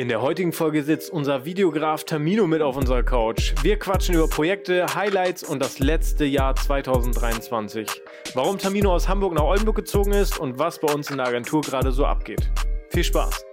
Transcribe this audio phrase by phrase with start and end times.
[0.00, 3.52] In der heutigen Folge sitzt unser Videograf Tamino mit auf unserer Couch.
[3.60, 7.86] Wir quatschen über Projekte, Highlights und das letzte Jahr 2023.
[8.32, 11.60] Warum Tamino aus Hamburg nach Oldenburg gezogen ist und was bei uns in der Agentur
[11.60, 12.50] gerade so abgeht.
[12.88, 13.44] Viel Spaß!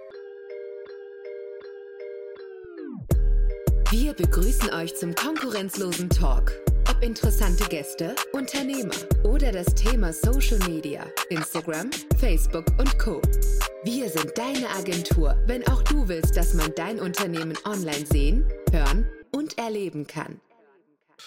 [3.90, 6.50] Wir begrüßen euch zum konkurrenzlosen Talk.
[6.98, 13.22] Ob interessante Gäste, Unternehmer oder das Thema Social Media, Instagram, Facebook und Co.
[13.84, 19.08] Wir sind deine Agentur, wenn auch du willst, dass man dein Unternehmen online sehen, hören
[19.30, 20.40] und erleben kann.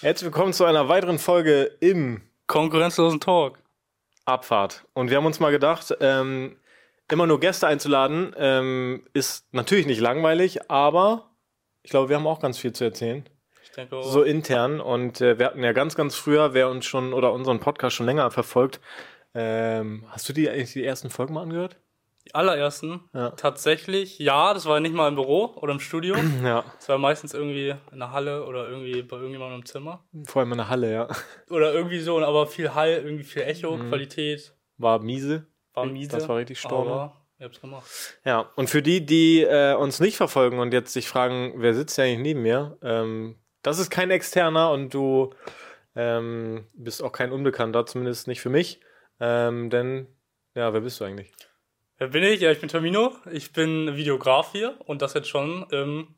[0.00, 3.58] Herzlich willkommen zu einer weiteren Folge im Konkurrenzlosen Talk.
[4.26, 4.84] Abfahrt.
[4.92, 6.56] Und wir haben uns mal gedacht, ähm,
[7.10, 11.30] immer nur Gäste einzuladen, ähm, ist natürlich nicht langweilig, aber
[11.82, 13.26] ich glaube, wir haben auch ganz viel zu erzählen.
[14.02, 14.80] So intern.
[14.80, 18.06] Und äh, wir hatten ja ganz, ganz früher, wer uns schon oder unseren Podcast schon
[18.06, 18.80] länger verfolgt,
[19.34, 21.76] ähm, hast du die eigentlich die ersten Folgen mal angehört?
[22.26, 23.30] Die allerersten, Ja.
[23.30, 26.14] tatsächlich, ja, das war nicht mal im Büro oder im Studio.
[26.44, 30.04] Ja, Das war meistens irgendwie in der Halle oder irgendwie bei irgendjemandem im Zimmer.
[30.26, 31.08] vor allem in der Halle, ja.
[31.50, 35.46] Oder irgendwie so, aber viel Hall, irgendwie viel Echo, Qualität, War miese.
[35.74, 36.10] war miese.
[36.12, 36.92] Das war richtig Storno.
[36.94, 37.90] Aber ich hab's gemacht.
[38.24, 41.98] Ja, und für die, die äh, uns nicht verfolgen und jetzt sich fragen, wer sitzt
[41.98, 45.30] ja eigentlich neben mir, ähm, das ist kein Externer und du
[45.94, 48.80] ähm, bist auch kein Unbekannter, zumindest nicht für mich.
[49.20, 50.06] Ähm, denn,
[50.54, 51.32] ja, wer bist du eigentlich?
[51.98, 52.40] Wer bin ich?
[52.40, 53.14] Ja, ich bin Termino.
[53.30, 56.14] Ich bin Videograf hier und das jetzt schon im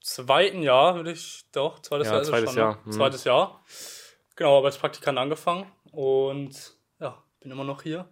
[0.00, 2.60] zweiten Jahr, würde ich doch, zweites Ja, Jahr ist zweites schon, ne?
[2.60, 2.92] Jahr, mhm.
[2.92, 3.64] Zweites Jahr.
[4.36, 8.08] Genau, aber als Praktikant angefangen und ja, bin immer noch hier.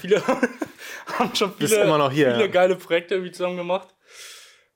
[0.00, 0.22] Viele
[1.18, 2.50] haben schon viele, immer noch hier, viele ja.
[2.50, 3.94] geile Projekte irgendwie zusammen gemacht.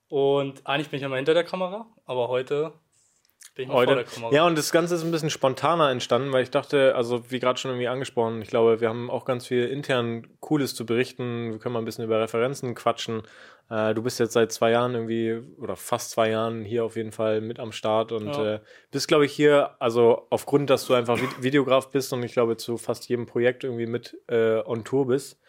[0.09, 2.73] Und eigentlich bin ich immer hinter der Kamera, aber heute
[3.59, 4.05] bin ich Heute.
[4.31, 7.59] Ja, und das Ganze ist ein bisschen spontaner entstanden, weil ich dachte, also wie gerade
[7.59, 11.51] schon irgendwie angesprochen, ich glaube, wir haben auch ganz viel intern Cooles zu berichten.
[11.51, 13.23] Wir können mal ein bisschen über Referenzen quatschen.
[13.69, 17.11] Äh, du bist jetzt seit zwei Jahren irgendwie, oder fast zwei Jahren hier auf jeden
[17.13, 18.55] Fall mit am Start und Ja.
[18.55, 18.61] äh,
[18.93, 22.57] bist, glaube ich, hier, also aufgrund, dass du einfach Vi- Videograf bist und ich glaube,
[22.57, 25.41] zu fast jedem Projekt irgendwie mit äh, on Tour bist,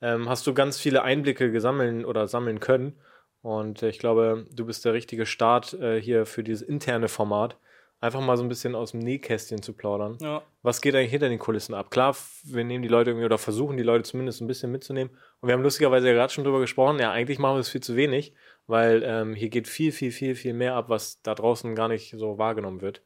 [0.00, 2.98] ähm, hast du ganz viele Einblicke gesammelt oder sammeln können.
[3.42, 7.56] Und äh, ich glaube, du bist der richtige Start äh, hier für dieses interne Format.
[8.00, 10.18] Einfach mal so ein bisschen aus dem Nähkästchen zu plaudern.
[10.20, 10.42] ja.
[10.62, 11.90] Was geht eigentlich hinter den Kulissen ab?
[11.90, 15.16] Klar, wir nehmen die Leute irgendwie oder versuchen die Leute zumindest ein bisschen mitzunehmen.
[15.40, 17.00] Und wir haben lustigerweise ja gerade schon drüber gesprochen.
[17.00, 18.34] Ja, eigentlich machen wir es viel zu wenig,
[18.66, 22.14] weil ähm, hier geht viel, viel, viel, viel mehr ab, was da draußen gar nicht
[22.16, 23.02] so wahrgenommen wird.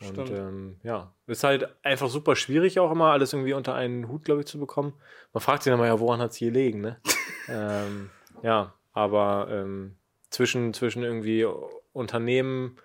[0.00, 4.24] Und ähm, ja, ist halt einfach super schwierig auch immer, alles irgendwie unter einen Hut,
[4.24, 4.94] glaube ich, zu bekommen.
[5.32, 7.00] Man fragt sich dann mal, ja, woran hat es hier gelegen, ne?
[7.48, 8.08] ähm,
[8.42, 9.96] ja, aber ähm,
[10.30, 11.46] zwischen, zwischen irgendwie
[11.92, 12.76] Unternehmen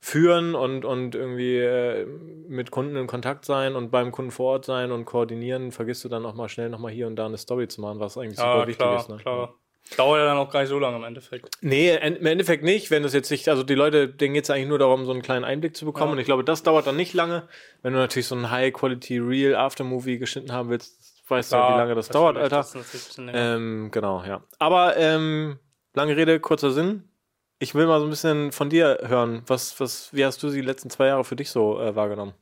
[0.00, 4.66] führen und, und irgendwie äh, mit Kunden in Kontakt sein und beim Kunden vor Ort
[4.66, 7.68] sein und koordinieren, vergisst du dann auch mal schnell nochmal hier und da eine Story
[7.68, 9.08] zu machen, was eigentlich super Ja, wichtig klar, ist.
[9.08, 9.16] Ne?
[9.16, 9.54] klar.
[9.96, 11.48] Dauert ja dann auch gar nicht so lange im Endeffekt.
[11.60, 14.68] Nee, im Endeffekt nicht, wenn das jetzt nicht, also die Leute, denen geht es eigentlich
[14.68, 16.08] nur darum, so einen kleinen Einblick zu bekommen.
[16.08, 16.12] Ja.
[16.12, 17.48] Und ich glaube, das dauert dann nicht lange.
[17.82, 21.94] Wenn du natürlich so ein High-Quality Real Aftermovie geschnitten haben willst, weißt du, wie lange
[21.94, 22.58] das dauert, Alter.
[22.58, 23.16] Das.
[23.18, 24.42] Ähm, genau, ja.
[24.58, 25.58] Aber ähm,
[25.94, 27.04] lange Rede, kurzer Sinn.
[27.58, 29.42] Ich will mal so ein bisschen von dir hören.
[29.46, 32.34] Was, was, wie hast du die letzten zwei Jahre für dich so äh, wahrgenommen?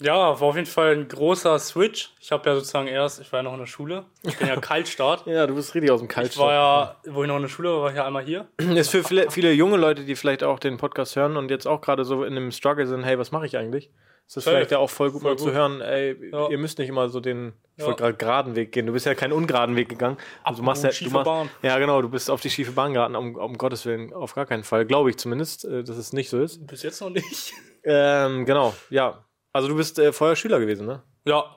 [0.00, 2.10] Ja, war auf jeden Fall ein großer Switch.
[2.20, 4.04] Ich habe ja sozusagen erst, ich war ja noch in der Schule.
[4.24, 5.26] Ich bin ja Kaltstart.
[5.26, 6.44] Ja, du bist richtig aus dem Ich Kaltstart.
[6.48, 8.48] war ja, wo ich noch in der Schule war, war ich ja einmal hier.
[8.58, 11.80] Ist für viele, viele junge Leute, die vielleicht auch den Podcast hören und jetzt auch
[11.80, 13.90] gerade so in einem Struggle sind, hey, was mache ich eigentlich?
[14.26, 15.54] Ist das vielleicht ja auch voll gut Voll mal zu gut.
[15.54, 16.48] hören, ey, Ja.
[16.48, 17.86] ihr müsst nicht immer so den, ich Ja.
[17.88, 18.86] wollte gerade geraden Weg gehen.
[18.86, 20.16] Du bist ja keinen ungeraden Weg gegangen.
[20.42, 21.50] Also du machst ja, du machst, Bahn.
[21.62, 24.46] ja genau, du bist auf die schiefe Bahn geraten, um, um Gottes Willen, auf gar
[24.46, 24.86] keinen Fall.
[24.86, 26.66] Glaube ich zumindest, äh, dass es nicht so ist.
[26.66, 27.52] Bis jetzt noch nicht.
[27.84, 29.24] Ähm, genau, ja.
[29.52, 31.02] Also du bist äh, vorher Schüler gewesen, ne?
[31.24, 31.56] Ja,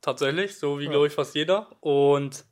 [0.00, 1.68] tatsächlich, so wie glaube ich fast jeder.
[1.80, 2.46] Und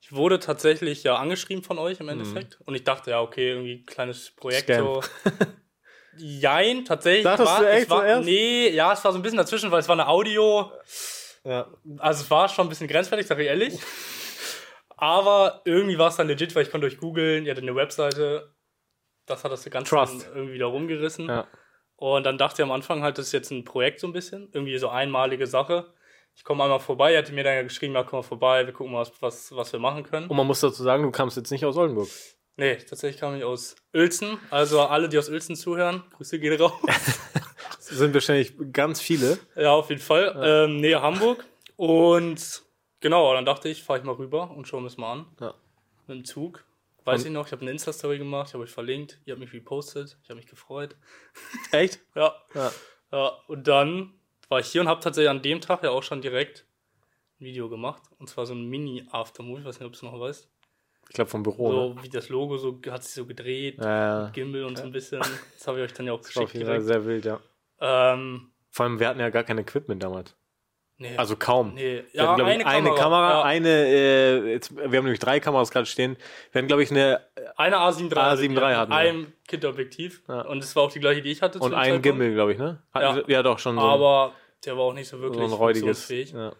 [0.00, 2.58] ich wurde tatsächlich ja angeschrieben von euch im Endeffekt.
[2.64, 4.72] Und ich dachte, ja, okay, irgendwie ein kleines Projekt Mhm.
[4.72, 4.84] Scam.
[4.86, 5.00] so.
[6.18, 7.24] Jein, tatsächlich.
[7.24, 8.24] Dachtest war, du echt war, zuerst?
[8.24, 10.70] Nee, ja, es war so ein bisschen dazwischen, weil es war eine Audio.
[11.44, 11.66] Ja.
[11.98, 13.78] Also es war schon ein bisschen grenzwertig, sag ich ehrlich.
[14.96, 18.54] Aber irgendwie war es dann legit, weil ich konnte euch googeln, ihr hattet eine Webseite.
[19.26, 20.28] Das hat das Ganze Trust.
[20.34, 21.28] irgendwie da rumgerissen.
[21.28, 21.46] Ja.
[21.96, 24.48] Und dann dachte ich am Anfang halt, das ist jetzt ein Projekt so ein bisschen,
[24.52, 25.92] irgendwie so einmalige Sache.
[26.34, 28.74] Ich komme einmal vorbei, er hatte mir dann ja geschrieben, ja, komm mal vorbei, wir
[28.74, 30.28] gucken mal, was, was, was wir machen können.
[30.28, 32.08] Und man muss dazu sagen, du kamst jetzt nicht aus Oldenburg.
[32.56, 34.38] Nee, tatsächlich kam ich aus Uelzen.
[34.50, 36.72] Also alle, die aus Uelzen zuhören, Grüße gehen raus.
[36.86, 39.38] Das sind wahrscheinlich ganz viele.
[39.56, 40.34] ja, auf jeden Fall.
[40.42, 41.44] Ähm, Nähe Hamburg.
[41.76, 42.62] Und
[43.00, 45.26] genau, dann dachte ich, fahre ich mal rüber und schauen wir es mal an.
[45.40, 45.54] Ja.
[46.06, 46.64] Mit dem Zug.
[47.04, 49.40] Weiß Und- ich noch, ich habe eine Insta-Story gemacht, ich habe euch verlinkt, ihr habt
[49.40, 50.96] mich repostet, ich habe mich gefreut.
[51.72, 52.00] Echt?
[52.14, 52.34] Ja.
[52.54, 52.72] Ja.
[53.12, 54.14] Ja, und dann
[54.48, 56.66] war ich hier und habe tatsächlich an dem Tag ja auch schon direkt
[57.38, 58.02] ein Video gemacht.
[58.18, 60.48] Und zwar so ein Mini-Aftermovie, ich weiß nicht, ob du es noch weißt.
[61.08, 61.70] Ich glaube vom Büro.
[61.70, 62.02] so ne?
[62.02, 65.20] wie das Logo so hat sich so gedreht, Ja, mit Gimbal und so ein bisschen.
[65.20, 67.04] Das habe ich euch dann ja auch das war auf geschickt jeden Fall direkt.
[67.04, 67.40] sehr wild, ja.
[68.12, 70.34] Ähm, Vor allem, wir hatten ja gar kein Equipment damals.
[70.98, 71.74] nee, Also kaum.
[71.74, 73.42] nee, Wir hatten, glaub ich, eine Kamera, ja.
[73.44, 76.16] eine, äh, jetzt, wir haben nämlich drei Kameras gerade stehen.
[76.52, 77.20] Wir hatten, glaube ich, eine
[77.56, 78.18] Eine A7 III.
[78.18, 78.96] A7 III hatten wir.
[78.96, 80.22] einem Kit-Objektiv.
[80.28, 80.40] Ja.
[80.42, 81.58] Und es war auch die gleiche, die ich hatte.
[81.60, 82.02] und einen Zeitpunkt.
[82.02, 82.82] Gimbal, glaube ich, ne?
[82.94, 83.22] Ja.
[83.26, 84.32] ja, doch, schon so ein, Aber
[84.64, 86.08] der war auch nicht so so wirklich ein räudiges.
[86.08, 86.52] Ja.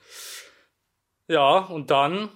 [1.28, 2.28] Ja, und dann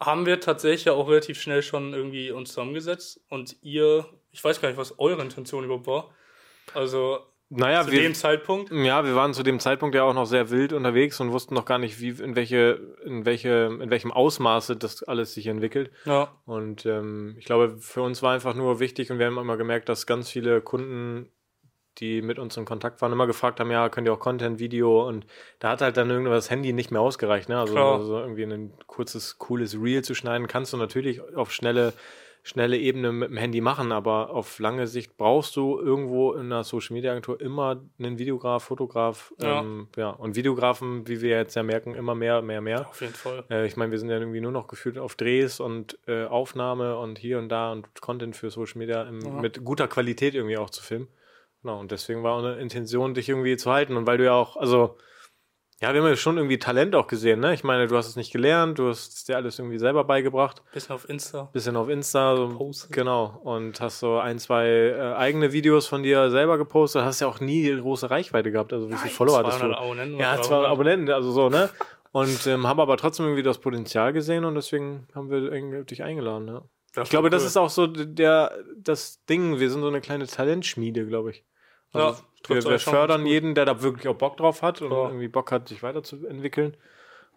[0.00, 3.20] haben wir tatsächlich auch relativ schnell schon irgendwie uns zusammengesetzt.
[3.28, 6.10] Und ihr, ich weiß gar nicht, was eure Intention überhaupt war.
[6.74, 8.70] Also Naja, zu wir, dem Zeitpunkt.
[8.72, 11.64] Ja, wir waren zu dem Zeitpunkt ja auch noch sehr wild unterwegs und wussten noch
[11.64, 15.90] gar nicht, wie, in welche, in welche, in welchem Ausmaße das alles sich entwickelt.
[16.04, 19.56] Ja, Und ähm, ich glaube, für uns war einfach nur wichtig und wir haben immer
[19.56, 21.30] gemerkt, dass ganz viele Kunden,
[21.98, 25.06] die mit uns in Kontakt waren, immer gefragt haben, ja, könnt ihr auch Content, Video
[25.06, 25.26] und
[25.58, 27.58] da hat halt dann irgendwas das Handy nicht mehr ausgereicht, ne?
[27.58, 31.92] Also, also irgendwie ein kurzes, cooles Reel zu schneiden, kannst du natürlich auf schnelle
[32.42, 36.62] schnelle Ebene mit dem Handy machen, aber auf lange Sicht brauchst du irgendwo in einer
[36.62, 39.62] Social Media Agentur immer einen Videograf, Fotograf, Ja.
[39.62, 42.88] ähm, ja, und Videografen, wie wir jetzt ja merken, immer mehr, mehr, mehr.
[42.88, 43.42] auf jeden Fall.
[43.50, 46.96] Äh, ich meine, wir sind ja irgendwie nur noch gefühlt auf Drehs und äh, Aufnahme
[46.98, 49.30] und hier und da und Content für Social Media im, Ja.
[49.40, 51.08] mit guter Qualität irgendwie auch zu filmen.
[51.66, 53.96] Genau, und deswegen war eine Intention, dich irgendwie zu halten.
[53.96, 54.96] Und weil du ja auch, also,
[55.80, 57.54] ja, wir haben ja schon irgendwie Talent auch gesehen, ne?
[57.54, 60.62] Ich meine, du hast es nicht gelernt, du hast es dir alles irgendwie selber beigebracht.
[60.72, 61.50] Bisschen auf Insta.
[61.52, 62.92] Bisschen auf Insta, so, Gepostet.
[62.92, 63.40] genau.
[63.42, 67.02] Und hast so ein, zwei äh, eigene Videos von dir selber gepostet.
[67.02, 68.72] Hast ja auch nie große Reichweite gehabt.
[68.72, 69.62] Also, wie viele Follower hattest du?
[69.62, 70.20] 200 Abonnenten.
[70.20, 70.66] Ja, 300.
[70.66, 71.68] Abonnenten, also so, ne?
[72.12, 76.46] Und ähm, haben aber trotzdem irgendwie das Potenzial gesehen und deswegen haben wir dich eingeladen,
[76.46, 76.62] ja.
[76.94, 77.48] Das Ich glaube, war das cool.
[77.48, 79.58] ist auch so der, das Ding.
[79.58, 81.44] Wir sind so eine kleine Talentschmiede, glaube ich.
[81.92, 85.04] Also Ja, wir, wir fördern jeden, der da wirklich auch Bock drauf hat und Ja.
[85.08, 86.76] irgendwie Bock hat, sich weiterzuentwickeln.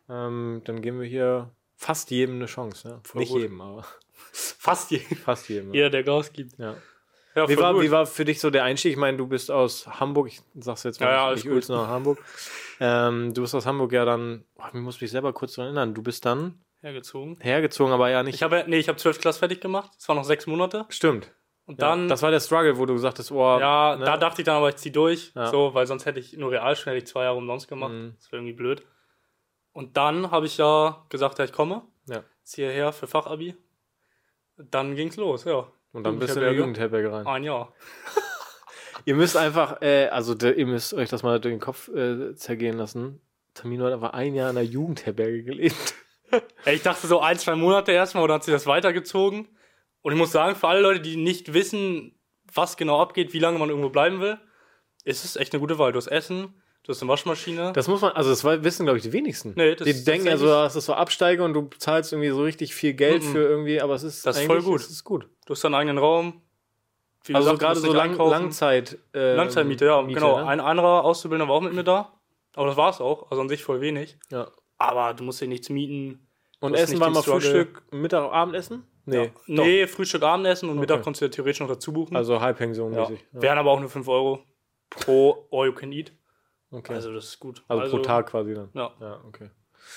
[0.09, 2.89] Ähm, dann geben wir hier fast jedem eine Chance.
[2.89, 2.99] Ja?
[3.03, 3.41] Voll Nicht gut.
[3.41, 3.85] jedem, aber
[4.31, 5.69] fast je- fast jedem.
[5.69, 5.75] Ja.
[5.75, 6.57] jeder, der Gas gibt.
[6.57, 6.75] Ja.
[7.35, 7.83] Ja, Wie, war, gut.
[7.83, 8.91] wie war für dich so der Einstieg?
[8.93, 11.87] Ich meine, du bist aus Hamburg, ich sag's jetzt mal, Ja, ja, nicht Uelzen, sondern
[11.89, 12.17] Hamburg.
[12.79, 15.93] Ähm, du bist aus Hamburg ja dann, oh, ich muss mich selber kurz daran erinnern,
[15.93, 17.37] du bist dann hergezogen?
[17.39, 18.33] hergezogen, aber ja nicht.
[18.35, 19.91] Ich habe, nee, ich habe 12 Klasse fertig gemacht.
[19.97, 20.85] Es waren noch sechs Monate.
[20.89, 21.31] Stimmt.
[21.69, 24.03] Und Ja, dann, das war der Struggle, wo du gesagt hast, oh, ja, ne?
[24.03, 25.31] da dachte ich dann aber, ich zieh durch.
[25.35, 25.51] Ja.
[25.51, 27.91] So, weil sonst hätte ich nur Realschule, hätte ich zwei Jahre umsonst gemacht.
[27.91, 28.15] Mhm.
[28.17, 28.81] Das wäre irgendwie blöd.
[29.71, 31.83] Und dann habe ich ja gesagt, ja, ich komme.
[32.07, 32.23] Ja.
[32.41, 33.55] Ziehe hierher für Fachabi.
[34.57, 35.67] Dann ging's los, ja.
[35.93, 37.11] Und dann bist du in die Jugendherberge.
[37.11, 37.27] Rein.
[37.27, 37.71] Ein Jahr.
[39.05, 42.77] Ihr müsst einfach, äh, also ihr müsst euch das mal durch den Kopf äh, zergehen
[42.77, 43.21] lassen.
[43.53, 45.93] Tamino hat aber ein Jahr in der Jugendherberge gelebt.
[46.67, 49.47] Ich dachte so ein, zwei Monate erstmal oder hat sich das weitergezogen.
[50.01, 52.15] Und ich muss sagen, für alle Leute, die nicht wissen,
[52.53, 54.37] was genau abgeht, wie lange man irgendwo bleiben will,
[55.03, 55.91] ist es echt eine gute Wahl.
[55.91, 56.53] Du hast Essen,
[56.83, 57.73] du hast eine Waschmaschine.
[57.73, 59.53] Das muss man, also das war- wissen, glaube ich, die wenigsten.
[59.55, 62.13] Nee, das die ist denken ja so, tatsächlich- das ist so Absteige und du zahlst
[62.13, 63.31] irgendwie so richtig viel Geld Mhm.
[63.31, 64.81] für irgendwie, aber es ist Das ist voll gut.
[64.81, 65.27] Es ist gut.
[65.45, 66.41] Du hast deinen eigenen Raum.
[67.25, 68.15] Wie Also gesagt, gerade so lang.
[68.17, 68.97] Langzeit.
[69.13, 70.37] äh, Langzeitmiete, ja, Miete, genau.
[70.39, 70.47] Ne?
[70.47, 72.13] Ein anderer Auszubildender war auch mit mir da.
[72.55, 73.29] Aber das war's auch.
[73.29, 74.17] Also an sich voll wenig.
[74.31, 74.49] Ja.
[74.77, 76.25] Aber du musst dir nichts mieten.
[76.61, 77.21] Und Essen war mal.
[77.21, 78.85] Frühstück, Mittag, Abendessen?
[79.09, 79.25] Nee.
[79.25, 79.31] Ja.
[79.63, 80.79] Nee, Frühstück, Abendessen und Okay.
[80.81, 82.15] Mittag konntest du ja theoretisch noch dazu buchen.
[82.15, 83.19] Also Halbpension-mäßig.
[83.33, 83.41] ja.
[83.41, 84.43] Wären aber auch nur 5 Euro
[84.89, 86.13] pro All You Can Eat.
[86.71, 86.93] Okay.
[86.93, 87.63] Also das ist gut.
[87.67, 88.69] Also, pro Tag quasi dann.
[88.73, 89.49] Ja, Ja, okay.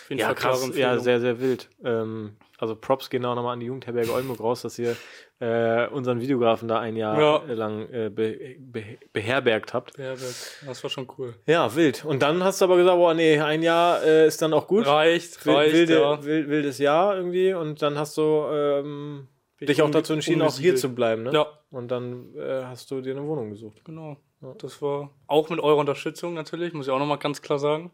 [0.08, 0.70] Jeden Ja, krass.
[0.76, 1.68] Ja, sehr, sehr wild.
[1.84, 4.96] Ähm, also Props gehen auch nochmal an die Jugendherberge Oldenburg raus, dass ihr
[5.40, 7.52] äh, unseren Videografen da ein Jahr Ja.
[7.54, 9.99] lang äh, be be beherbergt habt.
[9.99, 11.34] Ja, das war schon cool.
[11.46, 12.04] Ja, wild.
[12.04, 14.87] Und dann hast du aber gesagt, boah, nee, ein Jahr äh, ist dann auch gut.
[14.87, 16.25] Reicht, Wil- reicht, wilde, ja.
[16.25, 17.52] wild, wildes Jahr irgendwie.
[17.54, 18.22] Und dann hast du
[18.52, 19.26] ähm,
[19.61, 21.25] dich ich auch dazu entschieden, auch hier zu bleiben.
[21.25, 21.32] Ne?
[21.32, 23.84] Ja, Und dann äh, hast du dir eine Wohnung gesucht.
[23.84, 24.16] genau.
[24.40, 24.54] Ja.
[24.58, 27.92] Das war auch mit eurer Unterstützung natürlich, muss ich auch nochmal ganz klar sagen.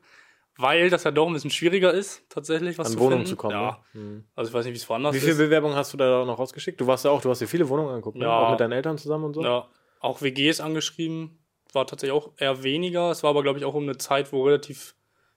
[0.61, 3.27] Weil das ja doch ein bisschen schwieriger ist, tatsächlich was An zu Wohnung finden.
[3.27, 3.53] zu kommen.
[3.53, 4.01] Ja, Ne?
[4.01, 4.25] Mhm.
[4.35, 5.39] also ich weiß nicht, wie es woanders Wie viele ist.
[5.39, 6.81] Bewerbungen hast du da noch rausgeschickt?
[6.81, 8.25] Du warst ja auch, du hast dir viele Wohnungen angeguckt, ne?
[8.25, 8.39] Ja.
[8.47, 9.43] auch mit deinen Eltern zusammen und so.
[9.45, 9.69] Ja,
[10.01, 11.39] auch WGs angeschrieben.
[11.73, 13.11] War tatsächlich auch eher weniger.
[13.11, 14.97] Es war aber, glaube ich, auch um eine Zeit, wo relativ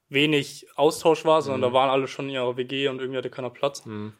[0.09, 3.49] wenig Austausch war, sondern da waren alle schon in ihrer WG und irgendwie hatte keiner
[3.49, 3.85] Platz.
[3.85, 4.13] Mhm.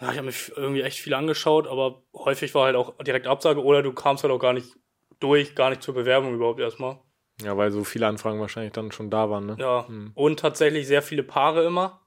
[0.00, 3.62] Ja, ich habe mich irgendwie echt viel angeschaut, aber häufig war halt auch direkt Absage
[3.62, 4.76] oder du kamst halt auch gar nicht
[5.20, 6.98] durch, gar nicht zur Bewerbung überhaupt erstmal.
[7.44, 9.46] Ja, weil so viele Anfragen wahrscheinlich dann schon da waren.
[9.46, 9.56] Ne?
[9.58, 10.12] Ja, Hm.
[10.14, 12.00] und tatsächlich sehr viele Paare immer.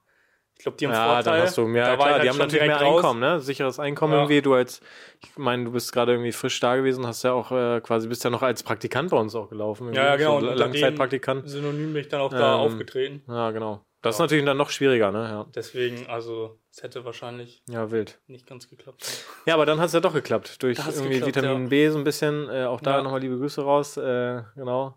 [0.56, 1.24] Ich glaube, die haben Ja, Vorteil.
[1.24, 2.98] dann hast du mehr, Da klar, halt die haben natürlich mehr raus.
[2.98, 3.40] Einkommen, ne?
[3.40, 4.18] Sicheres Einkommen Ja.
[4.20, 4.40] irgendwie.
[4.40, 4.80] Du als,
[5.20, 8.22] ich meine, du bist gerade irgendwie frisch da gewesen, hast ja auch äh, quasi, bist
[8.22, 9.92] ja noch als Praktikant bei uns auch gelaufen.
[9.92, 10.40] Ja, ja, genau.
[10.40, 11.48] So Langzeitpraktikant.
[11.48, 13.22] Synonym bin ich dann auch da Ähm, aufgetreten.
[13.26, 13.84] Ja, genau.
[14.00, 14.24] Das ist Ja.
[14.24, 15.22] natürlich dann noch schwieriger, ne?
[15.28, 18.20] Ja, Deswegen, also, es hätte wahrscheinlich ja wild.
[18.28, 19.24] nicht ganz geklappt.
[19.46, 20.62] Ja, aber dann hat es ja doch geklappt.
[20.62, 21.68] Durch irgendwie geklappt, Vitamin.
[21.68, 22.48] B so ein bisschen.
[22.48, 23.02] Äh, auch da Ja.
[23.02, 23.96] nochmal liebe Grüße raus.
[23.96, 24.94] Äh, genau.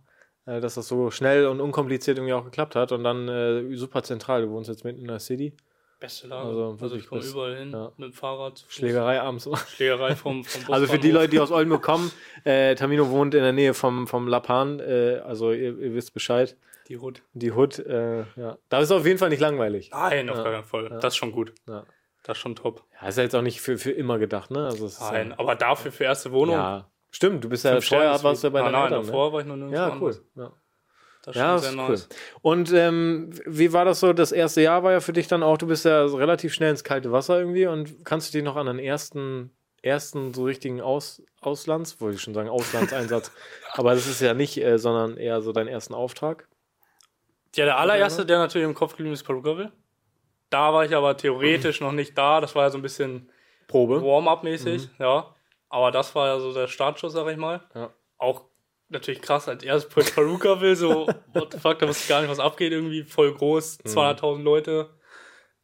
[0.47, 2.91] Äh, dass das so schnell und unkompliziert irgendwie auch geklappt hat.
[2.91, 4.41] Und dann äh, super zentral.
[4.41, 5.53] Du wohnst jetzt mitten in der City.
[5.99, 6.47] Beste Lage.
[6.47, 7.91] Also Also, ich komme überall hin ja.
[7.97, 8.63] mit dem Fahrrad.
[8.67, 9.49] Schlägerei abends.
[9.75, 11.11] Schlägerei vom, vom Also für die.
[11.11, 12.11] Leute, die aus Oldenburg kommen,
[12.43, 16.55] äh, Tamino wohnt in der Nähe vom, vom Lapan, äh, also ihr, ihr wisst Bescheid.
[16.87, 17.23] Die Hut.
[17.33, 18.57] Die Hood, äh, ja.
[18.69, 19.89] Da ist auf jeden Fall nicht langweilig.
[19.91, 20.43] Nein, auf Ja.
[20.43, 20.89] gar keinen Fall.
[21.01, 21.51] Das ist schon gut.
[21.67, 21.83] Ja.
[22.23, 22.83] Das ist schon top.
[23.01, 24.65] Ja, ist ja jetzt auch nicht für, für immer gedacht, ne?
[24.65, 26.55] Also es Nein, ja, aber dafür für erste Wohnung.
[26.55, 26.87] ja.
[27.11, 28.65] Stimmt, du bist ja vorher warst du bei gut.
[28.67, 29.05] deinen nein, Eltern, ne?
[29.07, 30.21] davor war ich noch nirgendwo Ja, cool.
[30.35, 30.51] Ja.
[31.23, 32.07] Das Ja, ist nice.
[32.09, 32.17] cool.
[32.41, 34.13] Und ähm, wie war das so?
[34.13, 36.83] Das erste Jahr war ja für dich dann auch, du bist ja relativ schnell ins
[36.83, 41.21] kalte Wasser irgendwie und kannst du dich noch an den ersten, ersten so richtigen Aus,
[41.41, 43.31] Auslands, wollte ich schon sagen, Auslandseinsatz,
[43.73, 46.47] aber das ist ja nicht, äh, sondern eher so deinen ersten Auftrag.
[47.55, 49.71] Ja, der allererste, der natürlich im Kopf geblieben ist, Perukaville.
[50.49, 52.39] Da war ich aber theoretisch noch nicht da.
[52.39, 53.29] Das war ja so ein bisschen
[53.67, 54.01] Probe.
[54.01, 55.33] Warm-up-mäßig, ja.
[55.69, 57.61] Aber das war ja so der Startschuss, sag ich mal.
[57.75, 57.93] Ja.
[58.17, 58.45] Auch
[58.89, 62.29] natürlich krass, als erstes Projekt Perukaville, so, what the fuck, da wusste ich gar nicht,
[62.29, 64.89] was abgeht, irgendwie voll groß, 200.000 Leute.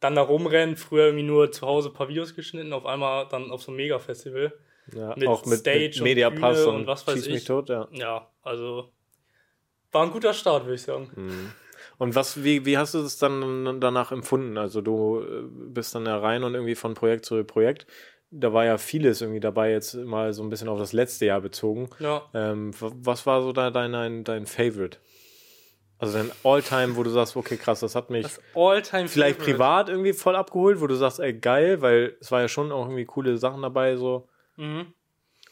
[0.00, 3.50] Dann da rumrennen, früher irgendwie nur zu Hause ein paar Videos geschnitten, auf einmal dann
[3.50, 4.52] auf so einem Mega-Festival.
[4.92, 7.36] Ja, Mit auch mit, Stage mit und Mediapass Bühne und, und was weiß Schieß mich
[7.36, 7.44] ich.
[7.44, 7.88] tot, ja.
[7.92, 8.90] Ja, also
[9.92, 11.10] war ein guter Start, würde ich sagen.
[11.14, 11.52] Mhm.
[11.96, 14.58] Und was, wie, wie hast du das dann danach empfunden?
[14.58, 17.86] Also du äh, bist dann ja rein und irgendwie von Projekt zu Projekt.
[18.36, 21.40] Da war ja vieles irgendwie dabei, jetzt mal so ein bisschen auf das letzte Jahr
[21.40, 21.88] bezogen.
[22.00, 22.22] Ja.
[22.34, 24.98] Ähm, was war so da dein, dein, dein Favorite?
[25.98, 28.40] Also dein Alltime, wo du sagst, okay, krass, das hat mich Das
[29.06, 32.72] vielleicht privat irgendwie voll abgeholt, wo du sagst, ey, geil, weil es war ja schon
[32.72, 34.28] auch irgendwie coole Sachen dabei, so.
[34.56, 34.92] Mhm.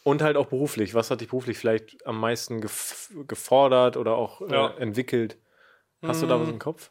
[0.04, 0.94] Und halt auch beruflich.
[0.94, 4.70] Was hat dich beruflich vielleicht am meisten gef gefordert oder auch Ja.
[4.70, 5.38] äh, entwickelt?
[6.02, 6.54] Hast du da was Mm.
[6.54, 6.90] im Kopf?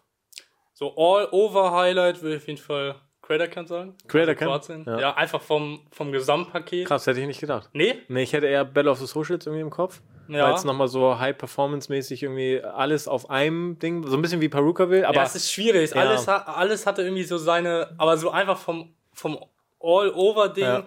[0.74, 2.96] So All-Over-Highlight würde ich auf jeden Fall
[3.32, 3.96] Creator Camp sagen.
[4.08, 4.52] Creator Also Camp?
[4.52, 4.84] Kroatien.
[4.86, 5.00] Ja.
[5.00, 5.14] Ja.
[5.16, 6.88] einfach vom, vom Gesamtpaket.
[6.88, 7.70] Krass, hätte ich nicht gedacht.
[7.74, 7.96] Nee?
[8.10, 10.02] Nee, ich hätte eher Battle of the Socials irgendwie im Kopf.
[10.28, 10.48] Ja.
[10.48, 14.90] Weil es nochmal so High-Performance-mäßig irgendwie alles auf einem Ding, so ein bisschen wie Peruka
[14.90, 15.92] will, aber ja, es ist schwierig.
[15.94, 16.02] Ja.
[16.02, 19.38] Alles, alles hatte irgendwie so seine, aber so einfach vom, vom
[19.82, 20.86] All-Over-Ding Ja.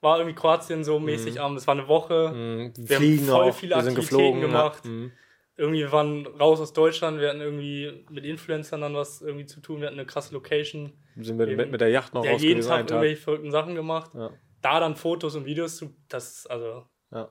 [0.00, 1.56] war irgendwie Kroatien so mäßig am.
[1.56, 2.30] Es war eine Woche.
[2.34, 4.40] mh, Wir fliegen haben voll auch, viele Aktivitäten geflogen.
[4.42, 4.84] gemacht.
[4.84, 5.12] Mhm.
[5.56, 7.20] Irgendwie wir waren raus aus Deutschland.
[7.20, 9.80] Wir hatten irgendwie mit Influencern dann was irgendwie zu tun.
[9.80, 10.92] Wir hatten eine krasse Location.
[11.16, 12.90] Sind wir mit, mit der Yacht noch Ja, jeden Tag Tag.
[12.90, 14.10] irgendwelche verrückten Sachen gemacht.
[14.14, 14.30] Ja.
[14.62, 17.30] Da dann Fotos und Videos zu, das ist also Ja.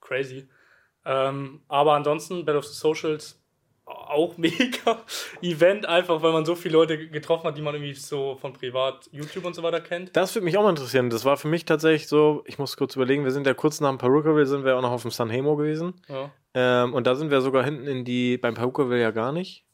[0.00, 0.48] crazy.
[1.04, 3.40] Ähm, aber ansonsten, Battle of the Socials
[3.86, 5.04] auch mega
[5.42, 9.08] Event, einfach weil man so viele Leute getroffen hat, die man irgendwie so von privat
[9.12, 10.16] YouTube und so weiter kennt.
[10.16, 11.10] Das würde mich auch mal interessieren.
[11.10, 13.90] Das war für mich tatsächlich so, ich muss kurz überlegen, wir sind ja kurz nach
[13.90, 15.92] dem Perukaville, sind wir auch noch auf dem Sanhemo gewesen.
[16.08, 16.30] Ja.
[16.54, 19.66] Ähm, und da sind wir sogar hinten in die, beim Perukaville ja gar nicht.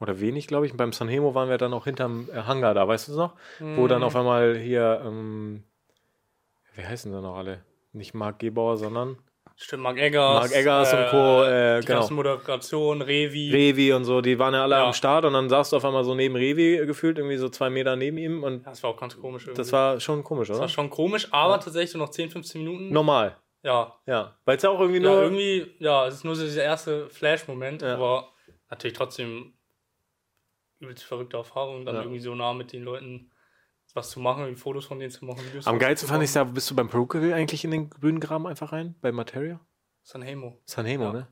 [0.00, 0.72] Oder wenig, glaube ich.
[0.72, 3.34] Und beim Sanhemo waren wir dann auch hinterm äh, Hangar da, weißt du es noch?
[3.58, 3.88] Wo Mhm.
[3.88, 5.64] dann auf einmal hier, ähm,
[6.74, 7.64] wie heißen sie noch alle?
[7.92, 9.18] Nicht Marc Gebauer, sondern
[9.60, 10.34] Stimmt, Mark Eggers.
[10.40, 11.98] Marc Eggers und Co., äh, die genau.
[11.98, 13.50] ganzen Moderation, Revi.
[13.50, 14.86] Revi und so, die waren ja alle Ja.
[14.86, 17.68] am Start und dann saß du auf einmal so neben Revi gefühlt, irgendwie so zwei
[17.68, 19.56] Meter neben ihm und das war auch ganz komisch irgendwie.
[19.60, 20.62] das war schon komisch, das oder?
[20.62, 22.92] war schon komisch, aber tatsächlich so noch 10, 15 Minuten.
[22.92, 24.36] Normal, Ja, ja.
[24.44, 25.22] Weil es ja auch irgendwie ja, nur.
[25.22, 27.94] irgendwie, ja, es ist nur so dieser erste Flash-Moment, Ja.
[27.94, 28.28] aber
[28.70, 29.54] natürlich trotzdem
[30.80, 32.02] übelst verrückte Erfahrung, dann Ja.
[32.02, 33.30] irgendwie so nah mit den Leuten
[33.94, 36.48] was zu machen, Fotos von denen zu machen, Videos Am geilsten fand ich machen.
[36.48, 38.94] ja, bist du beim Perukaville eigentlich in den grünen Graben einfach rein?
[39.00, 39.60] Bei Materia?
[40.02, 40.60] Sanhemo.
[40.66, 41.12] Sanhemo, Ja.
[41.12, 41.28] ne?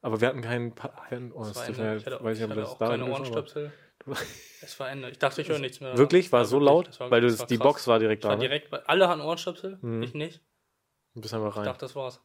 [0.00, 0.74] Aber wir hatten keinen.
[0.74, 1.96] Pa hatten, oh, Das war Ende.
[1.96, 3.72] Ich hatte, weiß ich nicht, ob das auch da keine Ohrenstöpsel.
[4.62, 5.10] Es war Ende.
[5.10, 5.96] Ich dachte, ich höre nichts mehr.
[5.98, 6.32] Wirklich?
[6.32, 6.98] War es so laut?
[6.98, 7.58] War- Weil du, die krass.
[7.58, 8.34] Box war direkt Ich da.
[8.36, 8.40] Ne?
[8.42, 10.02] direkt alle hatten Ohrenstöpsel, Mhm.
[10.02, 10.40] ich nicht.
[11.14, 11.64] Du bist einfach Ich rein.
[11.64, 12.20] dachte, das war's.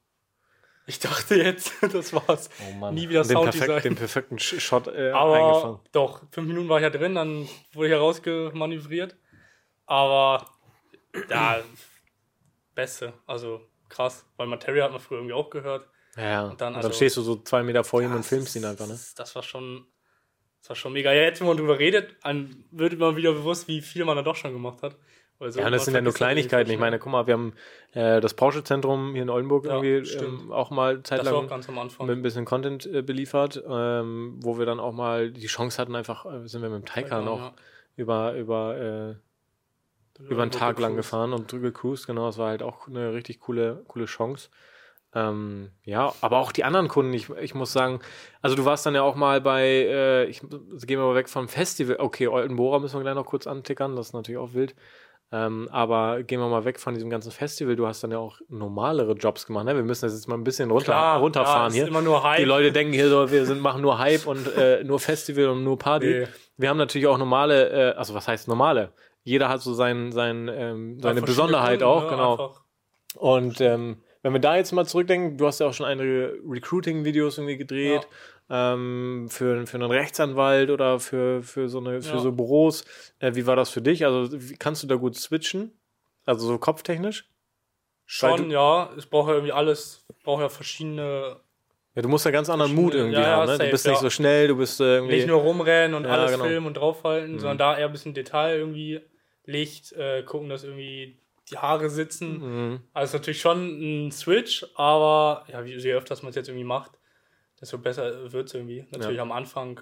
[0.86, 2.50] Ich dachte jetzt, das war's.
[2.70, 2.94] Oh Mann.
[2.94, 3.68] Nie wieder Und den, Sounddesign.
[3.68, 5.80] perfekt, den perfekten Shot äh, Aber eingefangen.
[5.94, 9.16] doch, fünf Minuten war ich ja drin, dann wurde ich herausgemanövriert.
[9.86, 10.46] Aber
[11.30, 11.60] ja,
[12.76, 13.14] Beste.
[13.26, 15.88] Also krass, weil Materia hat man früher irgendwie auch gehört.
[16.18, 16.44] Ja, ja.
[16.44, 18.66] Und Und dann dann, also- stehst du so zwei Meter vor ihm und filmst ihn
[18.66, 19.00] einfach, ne?
[19.16, 19.86] Das war schon,
[20.62, 21.12] das war schon mega.
[21.14, 24.22] Ja, jetzt, wenn man drüber redet, einem wird immer wieder bewusst, wie viel man da
[24.24, 24.98] doch schon gemacht hat.
[25.40, 26.72] So Ja, und das sind ja nur irgendwie Kleinigkeiten.
[26.72, 27.54] Ich meine, guck mal, wir haben
[27.92, 32.08] äh, das Porsche-Zentrum hier in Oldenburg Ja, irgendwie ähm, auch mal zeitlang ganz am Anfang.
[32.08, 35.96] mit ein bisschen Content äh, beliefert, ähm, wo wir dann auch mal die Chance hatten,
[35.96, 37.54] einfach, äh, sind wir mit dem Taycan auch Ja.
[37.98, 38.78] über, über,
[40.20, 43.14] äh, über einen Tag lang gefahren und drüber gecruised, genau, das war halt auch eine
[43.14, 44.50] richtig coole, coole Chance.
[45.16, 48.00] Ähm, ja, aber auch die anderen Kunden, ich, ich muss sagen,
[48.42, 51.48] also du warst dann ja auch mal bei, äh, ich gehen wir mal weg vom
[51.48, 54.74] Festival, okay, Oldenbora müssen wir gleich noch kurz antickern, das ist natürlich auch wild.
[55.36, 57.76] Ähm, aber gehen wir mal weg von diesem ganzen Festival.
[57.76, 59.66] Du hast dann ja auch normalere Jobs gemacht.
[59.66, 59.76] Ne?
[59.76, 62.36] Wir müssen das jetzt mal ein bisschen runter, Klar, runterfahren ja, hier.
[62.38, 65.64] Die Leute denken hier so, wir sind, machen nur Hype und äh, nur Festival und
[65.64, 66.06] nur Party.
[66.06, 66.28] Nee.
[66.58, 68.94] Wir haben natürlich auch normale, äh, also was heißt normale?
[69.24, 72.32] Jeder hat so sein, sein, ähm, seine Ja, Besonderheit verschiedene auch, ne, genau.
[72.34, 72.62] einfach.
[73.16, 77.40] Und ähm, wenn wir da jetzt mal zurückdenken, du hast ja auch schon einige Recruiting-Videos
[77.40, 78.08] irgendwie gedreht
[78.50, 82.20] ähm, für, für einen Rechtsanwalt oder für, für, so, eine, für Ja.
[82.20, 82.86] so Büros.
[83.20, 84.06] Äh, wie war das für dich?
[84.06, 85.72] Also kannst du da gut switchen?
[86.26, 87.30] Also so kopftechnisch?
[88.06, 88.92] Schon, ja.
[88.98, 91.38] Es braucht ja irgendwie alles, braucht ja verschiedene.
[91.96, 93.46] Ja, du musst ja ganz anderen Mut irgendwie Ja, haben.
[93.48, 93.58] Ne?
[93.58, 94.02] safe, du bist nicht ja.
[94.02, 95.16] so schnell, du bist äh, irgendwie.
[95.16, 96.46] Nicht nur rumrennen und Ja, alles genau.
[96.46, 99.02] filmen und draufhalten, sondern da eher ein bisschen Detail irgendwie.
[99.46, 101.18] Licht, äh, gucken, dass irgendwie
[101.52, 102.40] die Haare sitzen.
[102.72, 102.80] Mhm.
[102.94, 106.64] Also ist natürlich schon ein Switch, aber ja, wie, je öfters man es jetzt irgendwie
[106.64, 106.92] macht,
[107.64, 108.86] desto besser wird es irgendwie.
[108.92, 109.80] Natürlich am Anfang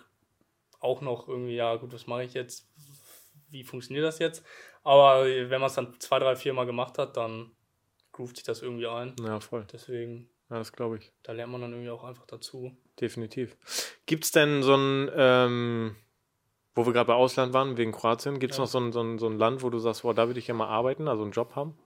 [0.79, 2.69] auch noch irgendwie, ja gut, was mache ich jetzt?
[3.50, 4.45] Wie funktioniert das jetzt?
[4.83, 7.51] Aber wenn man es dann zwei, drei, vier Mal gemacht hat, dann
[8.11, 9.15] groovt sich das irgendwie ein.
[9.25, 9.65] Ja, voll.
[9.73, 11.11] Deswegen, Ja, das glaube ich.
[11.23, 12.77] da lernt man dann irgendwie auch einfach dazu.
[13.00, 13.57] Definitiv.
[14.05, 15.95] Gibt es denn so ein, ähm,
[16.75, 18.63] wo wir gerade bei Ausland waren, wegen Kroatien, gibt es Ja.
[18.65, 20.45] noch so ein, so, ein, so ein Land, wo du sagst, boah, da würde ich
[20.47, 21.77] ja mal arbeiten, also einen Job haben?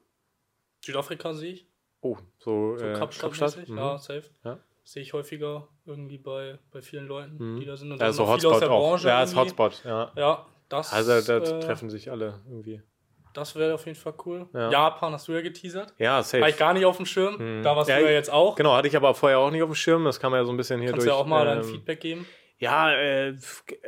[0.84, 1.68] Südafrika sehe ich.
[2.02, 3.78] Oh, so, So äh, Kapstadt-mäßig, Mhm.
[3.78, 4.30] ja, safe.
[4.44, 4.60] Ja.
[4.88, 7.60] Sehe ich häufiger irgendwie bei, bei vielen Leuten, Mhm.
[7.60, 7.92] die da sind.
[7.92, 8.90] Und Ja, dann so noch viele aus Hotspot der auch.
[8.92, 9.42] Branche Ja, ist irgendwie.
[9.50, 10.12] Hotspot, ja.
[10.16, 12.82] Ja, das, Also da äh, treffen sich alle irgendwie.
[13.34, 14.48] das wäre auf jeden Fall cool.
[14.54, 14.70] Ja.
[14.70, 15.94] Japan hast du ja geteasert.
[15.98, 16.48] Ja, War safe.
[16.50, 17.36] ich gar nicht auf dem Schirm.
[17.60, 17.64] Mhm.
[17.64, 18.56] Da warst Ja, du ja jetzt auch.
[18.56, 20.06] Genau, hatte ich aber vorher auch nicht auf dem Schirm.
[20.06, 21.12] Das kam ja so ein bisschen hier Kannst durch.
[21.14, 22.28] du ja auch mal dein ähm, Feedback geben.
[22.60, 23.36] Ja, äh,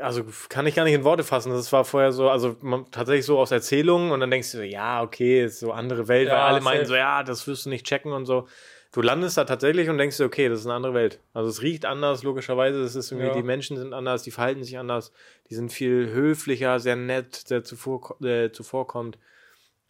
[0.01, 1.51] also kann ich gar nicht in Worte fassen.
[1.51, 4.63] Das war vorher so, also man, tatsächlich so aus Erzählungen und dann denkst du so,
[4.63, 7.69] ja, okay, ist so andere Welt, weil Ja, alle meinen so, ja, das wirst du
[7.69, 8.47] nicht checken und so.
[8.91, 11.19] Du landest da tatsächlich und denkst dir, okay, das ist eine andere Welt.
[11.33, 12.81] Also es riecht anders, logischerweise.
[12.81, 13.33] Es ist irgendwie, Ja.
[13.33, 15.11] die Menschen sind anders, die verhalten sich anders,
[15.49, 19.17] die sind viel höflicher, sehr nett, sehr zuvor, äh, zuvorkommt.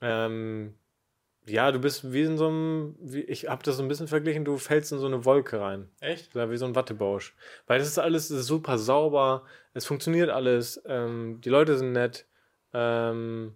[0.02, 0.74] Ähm,
[1.46, 4.44] ja, du bist wie in so einem, wie, ich habe das so ein bisschen verglichen,
[4.44, 5.90] du fällst in so eine Wolke rein.
[6.02, 6.36] Echt?
[6.36, 7.36] Ja, wie so ein Wattebausch.
[7.68, 11.94] Weil das ist alles das ist super sauber, es funktioniert alles, ähm, die Leute sind
[11.94, 12.26] nett.
[12.74, 13.54] Ähm,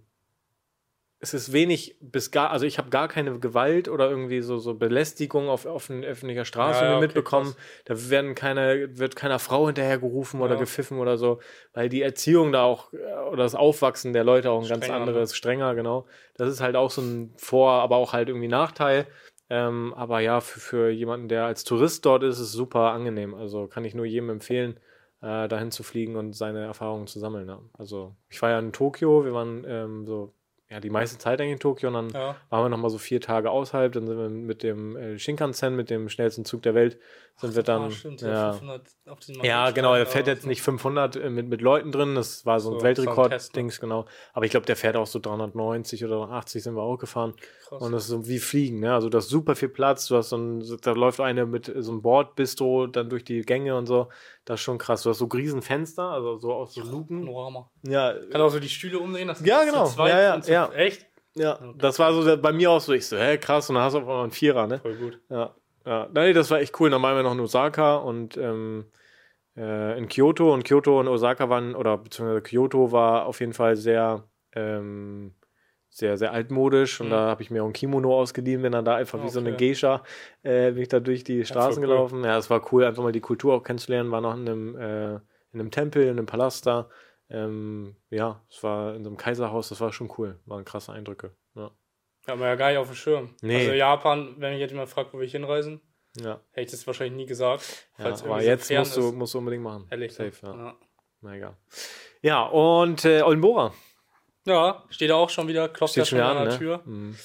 [1.24, 4.74] es ist wenig bis gar, also ich habe gar keine Gewalt oder irgendwie so, so
[4.74, 7.56] Belästigung auf, offen, öffentlicher Straße Ja, ja, okay, mitbekommen.
[7.86, 10.60] da werden keine, wird keiner Frau hinterhergerufen oder Ja.
[10.60, 11.40] gepfiffen oder so,
[11.74, 12.98] weil die Erziehung da auch äh,
[13.32, 15.12] oder das Aufwachsen der Leute auch ein ganz Strenger, ne?
[15.12, 16.08] anderes, strenger, genau.
[16.38, 19.06] Das ist halt auch so ein Vor-, aber auch halt irgendwie Nachteil.
[19.50, 23.34] Ähm, aber ja, für, für jemanden, der als Tourist dort ist, ist es super angenehm.
[23.36, 24.80] Also kann ich nur jedem empfehlen,
[25.22, 27.48] äh, dahin zu fliegen und seine Erfahrungen zu sammeln.
[27.50, 27.60] Ja.
[27.78, 30.34] Also ich war ja in Tokio, wir waren ähm, so,
[30.72, 32.36] ja, die meiste Zeit eigentlich in Tokio und dann Ja.
[32.50, 33.92] waren wir noch mal so vier Tage außerhalb.
[33.92, 36.98] Dann sind wir mit dem äh, Shinkansen, mit dem schnellsten Zug der Welt,
[37.36, 37.82] sind wir dann.
[37.84, 41.60] ah, stimmt, ja, 500 auf ja, genau, er fährt jetzt nicht 500 äh, mit, mit
[41.62, 44.06] Leuten drin, das war so ein So, ein Weltrekord-Dings, genau.
[44.32, 47.34] Aber ich glaube, der fährt auch so 390 oder 80 sind wir auch gefahren.
[47.68, 47.82] Krass.
[47.82, 48.94] Und das ist so wie Fliegen, ne?
[48.94, 51.92] Also du hast super viel Platz, du hast so ein, da läuft eine mit so
[51.92, 54.08] einem Bordbistro dann durch die Gänge und so.
[54.52, 55.04] Das ist schon krass.
[55.04, 57.22] Du hast so riesen Fenster, also so aus so Luken.
[57.26, 57.72] Panorama.
[57.84, 59.30] Ja, Kannst auch so die Stühle umdrehen?
[59.30, 59.86] Das Ja, genau.
[59.86, 60.70] Zu zweit Ja, ja, zu- ja.
[60.74, 61.06] Echt?
[61.36, 61.58] ja.
[61.78, 64.00] Das war so bei mir auch so, ich so, hä, krass, und dann hast du
[64.00, 64.80] auf einmal einen Vierer, ne?
[64.80, 65.22] Voll gut.
[65.30, 66.10] Ja, ja.
[66.14, 66.90] Nee, das war echt cool.
[66.90, 68.88] Dann waren wir noch in Osaka und ähm,
[69.56, 70.54] äh, in Kyoto.
[70.54, 75.34] Und Kyoto und Osaka waren, oder beziehungsweise Kyoto war auf jeden Fall sehr, ähm,
[75.94, 77.00] sehr, sehr altmodisch.
[77.02, 77.12] Und Mhm.
[77.12, 79.54] da habe ich mir auch ein Kimono ausgeliehen, bin dann da einfach wie so eine
[79.54, 79.68] Okay.
[79.70, 80.04] Geisha,
[80.42, 81.88] äh, bin ich da durch die Straßen voll cool.
[81.96, 82.24] gelaufen.
[82.24, 84.10] Ja, es war cool, einfach mal die Kultur auch kennenzulernen.
[84.10, 85.14] War noch in einem, äh,
[85.54, 86.90] in einem Tempel, in einem Palast da.
[87.30, 90.40] Ähm, ja, es war in so einem Kaiserhaus, das war schon cool.
[90.46, 91.32] Waren krasse Eindrücke.
[91.56, 91.72] Ja.
[92.28, 93.36] Ja, aber ja gar nicht auf dem Schirm.
[93.42, 93.58] Nee.
[93.60, 95.82] Also Japan, wenn mich jetzt jemand fragt, wo wir hinreisen,
[96.22, 97.88] Ja, hätte ich das wahrscheinlich nie gesagt.
[97.98, 99.16] ja aber so jetzt musst du, ist.
[99.16, 99.88] musst du unbedingt machen.
[99.90, 100.14] Ehrlich.
[100.14, 100.54] Safe, ja.
[100.56, 100.76] ja.
[101.22, 101.58] Na egal.
[102.22, 103.74] Ja, und äh, Oldenbora
[104.46, 106.54] Ja, steht da auch schon wieder, klopft ja steht schon schon wieder an an, der
[106.54, 106.60] ne?
[106.60, 106.82] Tür.
[106.86, 107.16] Mhm.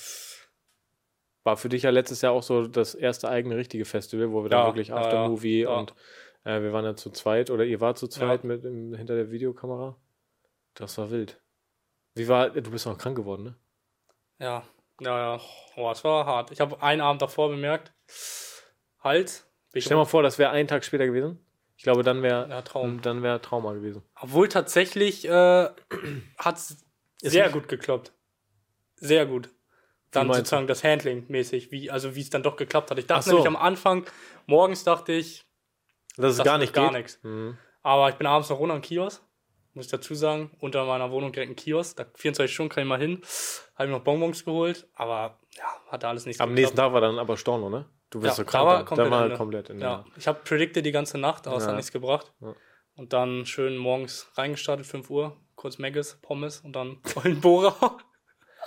[1.44, 4.50] War für dich ja letztes Jahr auch so das erste eigene richtige Festival, wo wir
[4.50, 5.76] dann Ja, wirklich ja, Aftermovie ja, ja.
[5.78, 5.94] und
[6.44, 8.48] äh, wir waren ja zu zweit oder ihr wart zu zweit Ja.
[8.48, 9.96] mit im, hinter der Videokamera.
[10.74, 11.40] Das war wild.
[12.14, 13.54] Wie war, du bist noch krank geworden, ne?
[14.38, 14.64] Ja,
[15.00, 15.40] ja, ja.
[15.76, 16.50] Oh, es war hart.
[16.50, 17.92] Ich habe einen Abend davor bemerkt,
[19.72, 21.38] ich Stell mal vor, das wäre einen Tag später gewesen.
[21.76, 23.00] Ich glaube, dann wäre Ja, Traum.
[23.02, 24.02] dann wäre Trauma gewesen.
[24.20, 25.30] Obwohl tatsächlich äh,
[26.38, 26.58] hat
[27.32, 28.12] sehr gut geklappt.
[28.96, 29.50] Sehr gut.
[30.10, 30.34] Dann du?
[30.34, 32.98] sozusagen das Handling mäßig, wie, also wie es dann doch geklappt hat.
[32.98, 33.30] Ich dachte Ach so.
[33.32, 34.06] nämlich am Anfang,
[34.46, 35.44] morgens dachte ich,
[36.16, 37.18] Das gar wird nicht gar nichts.
[37.22, 37.58] Mhm.
[37.82, 39.22] aber ich bin abends noch runter am Kiosk,
[39.74, 42.88] muss ich dazu sagen, unter meiner Wohnung direkt ein Kiosk, da 24 Stunden kann ich
[42.88, 43.20] mal hin,
[43.74, 47.00] habe mir noch Bonbons geholt, aber ja, hat da alles nicht Am nächsten Tag war
[47.02, 47.84] dann aber Storno, ne?
[48.08, 48.66] Du bist Ja, so da krank.
[48.66, 48.84] war dann.
[48.86, 51.70] komplett dann war komplett in Ja, ich habe predicted die ganze Nacht, aber es Ja.
[51.70, 52.32] hat nichts gebracht.
[52.40, 52.54] Ja.
[52.94, 57.00] Und dann schön morgens reingestartet, 5 Uhr, kurz Maggis, Pommes und dann
[57.40, 57.98] Bohrer.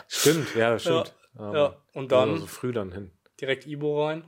[0.07, 1.15] Stimmt, ja, stimmt.
[1.35, 3.11] Aber ja, und dann dann so früh dann hin.
[3.39, 4.25] direkt Ibo rein.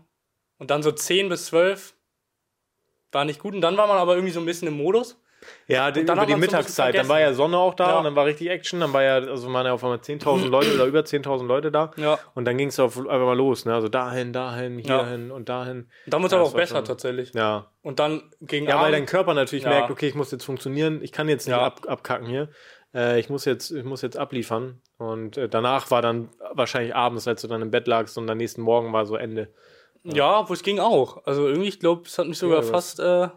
[0.57, 1.95] Und dann so 10 bis 12
[3.11, 3.53] war nicht gut.
[3.53, 5.20] Und dann war man aber irgendwie so ein bisschen im Modus.
[5.67, 6.95] Ja, die, dann über die Mittagszeit.
[6.95, 7.97] Dann war ja Sonne auch da Ja.
[7.97, 8.79] und dann war richtig Action.
[8.79, 11.91] Dann war ja, also waren ja auf einmal 10.000 Leute oder über 10.000 Leute da.
[11.97, 12.19] Ja.
[12.35, 13.65] Und dann ging es auf einfach mal los.
[13.65, 13.73] Ne?
[13.73, 15.03] Also dahin, dahin, Ja.
[15.03, 15.89] hierhin und dahin.
[16.07, 17.33] Dann wird es Ja, aber auch besser schon- tatsächlich.
[17.33, 17.67] Ja.
[17.81, 19.69] Und dann gegen Ja, weil dein Körper natürlich Ja.
[19.71, 21.65] merkt, okay, ich muss jetzt funktionieren, ich kann jetzt nicht Ja.
[21.65, 22.49] ab, abkacken hier.
[22.93, 24.81] Äh, ich, muss jetzt, ich muss jetzt abliefern.
[24.97, 28.37] Und äh, danach war dann wahrscheinlich abends, als du dann im Bett lagst und am
[28.37, 29.47] nächsten Morgen war so Ende.
[30.03, 31.25] Ja, wo es ging auch.
[31.25, 33.29] Also irgendwie, ich glaube, es hat mich sogar Ja, fast äh,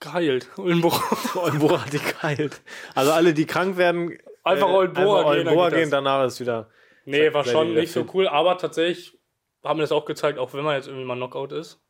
[0.00, 0.48] geheilt.
[0.56, 1.36] Oldenburg.
[1.36, 2.60] Oldenburg hat die kalt.
[2.94, 6.70] Also alle, die krank werden, Einfach Oldenburg einfach gehen, dann Oldenburg gehen, danach ist wieder.
[7.04, 9.18] nee, war schon nicht so cool, aber tatsächlich
[9.64, 11.80] haben mir das auch gezeigt, auch wenn man jetzt irgendwie mal Knockout ist,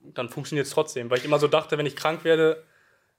[0.00, 1.10] dann funktioniert es trotzdem.
[1.10, 2.64] Weil ich immer so dachte, wenn ich krank werde,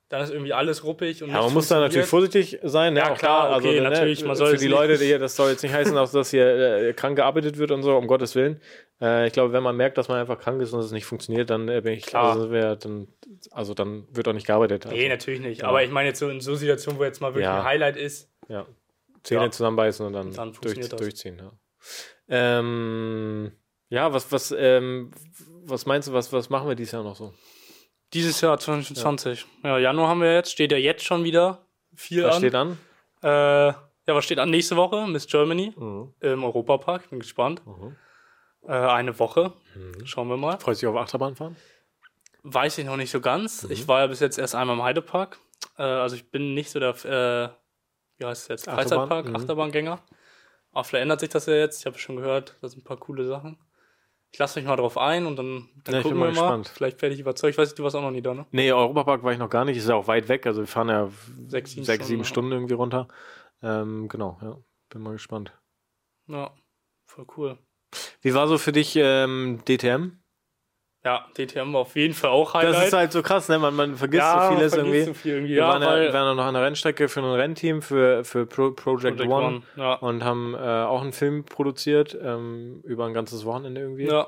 [0.10, 2.94] dann ist irgendwie alles ruppig und Ja, man muss da natürlich vorsichtig sein.
[2.94, 3.00] Ne?
[3.00, 5.64] Ja, klar, also, okay, ne, natürlich, man soll Für die Leute, die, das soll jetzt
[5.64, 8.62] nicht heißen, dass hier äh, krank gearbeitet wird und so, um Gottes Willen.
[9.02, 11.50] Äh, ich glaube, wenn man merkt, dass man einfach krank ist und es nicht funktioniert,
[11.50, 12.36] dann äh, bin ich Klar.
[12.36, 13.08] Also, wer, dann,
[13.52, 14.86] also dann wird auch nicht gearbeitet.
[14.86, 15.64] Also, Nee, natürlich nicht.
[15.64, 17.60] Aber ich meine jetzt so in so Situationen, wo jetzt mal wirklich Ja.
[17.60, 18.66] ein Highlight ist, Ja.
[19.24, 19.52] Zähne Ja.
[19.52, 21.40] zusammenbeißen und dann, Dann durch, durchziehen.
[21.40, 21.52] Ja,
[22.30, 23.52] ähm,
[23.90, 25.10] ja was, was, ähm,
[25.64, 27.34] was meinst du, was, was machen wir dieses Jahr noch so?
[28.14, 29.46] Dieses Jahr 2020.
[29.64, 29.78] Ja.
[29.78, 32.42] Januar haben wir jetzt, steht ja jetzt schon wieder viel Was an.
[32.42, 32.78] steht an?
[33.24, 35.08] Äh, ja, was steht an nächste Woche?
[35.08, 36.14] Miss Germany Mhm.
[36.20, 37.10] im Europapark.
[37.10, 37.62] Bin gespannt.
[38.64, 39.54] Äh, eine Woche.
[39.76, 40.06] Mhm.
[40.06, 40.58] Schauen wir mal.
[40.60, 41.56] Freust du dich auf Achterbahn fahren?
[42.44, 43.64] Weiß ich noch nicht so ganz.
[43.64, 43.72] Mhm.
[43.72, 45.40] Ich war ja bis jetzt erst einmal im Heidepark.
[45.78, 47.50] Äh, also ich bin nicht so der, äh,
[48.20, 49.08] wie heißt es jetzt, Achterbahn?
[49.08, 49.36] Freizeitpark, Mhm.
[49.36, 50.00] Achterbahngänger.
[50.72, 51.80] Aber vielleicht ändert sich das ja jetzt.
[51.80, 53.58] Ich habe schon gehört, da sind ein paar coole Sachen.
[54.36, 56.42] Ich lasse mich mal drauf ein und dann, dann Ja, ich gucken bin wir mal
[56.42, 56.68] gespannt.
[56.76, 57.52] Vielleicht werde ich überzeugt.
[57.54, 58.46] Ich weiß nicht, du warst auch noch nie da, ne?
[58.52, 59.78] Nee, Europapark war ich noch gar nicht.
[59.78, 60.46] Ist ja auch weit weg.
[60.46, 61.10] Also wir fahren ja
[61.48, 63.08] Sechs, sieben sechs, sieben Stunden, Stunden irgendwie runter.
[63.64, 64.58] Ähm, genau, ja.
[64.90, 65.54] Bin mal gespannt.
[66.28, 66.52] Ja,
[67.06, 67.58] voll cool.
[68.20, 70.20] Wie war so für dich ähm, DTM?
[71.06, 72.74] Ja, DTM war auf jeden Fall auch Highlight.
[72.76, 73.60] Das ist halt so krass, ne?
[73.60, 75.04] Man, man vergisst ja, so vieles irgendwie.
[75.04, 75.52] So viel irgendwie.
[75.54, 78.48] Wir Ja, waren, ja, waren ja noch an der Rennstrecke für ein Rennteam für, für
[78.48, 79.94] Pro Project, Project One, One, ja.
[79.94, 84.08] und haben äh, auch einen Film produziert ähm, über ein ganzes Wochenende irgendwie.
[84.08, 84.28] ja.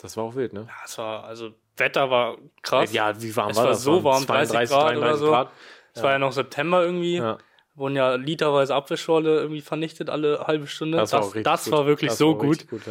[0.00, 0.66] Das war auch wild, ne?
[0.68, 2.92] Ja, es war, also, Wetter war krass.
[2.92, 3.82] Ja, wie warm Es war war das?
[3.82, 5.26] so Waren warm, 30 Grad oder so.
[5.28, 5.50] Grad.
[5.94, 7.16] Es war ja noch September irgendwie.
[7.16, 7.38] Ja.
[7.74, 10.98] Wurden ja literweise Abwischrolle irgendwie vernichtet alle halbe Stunde.
[10.98, 11.72] Das, Das, war, auch richtig das gut.
[11.72, 12.68] war wirklich Das so war gut.
[12.68, 12.82] gut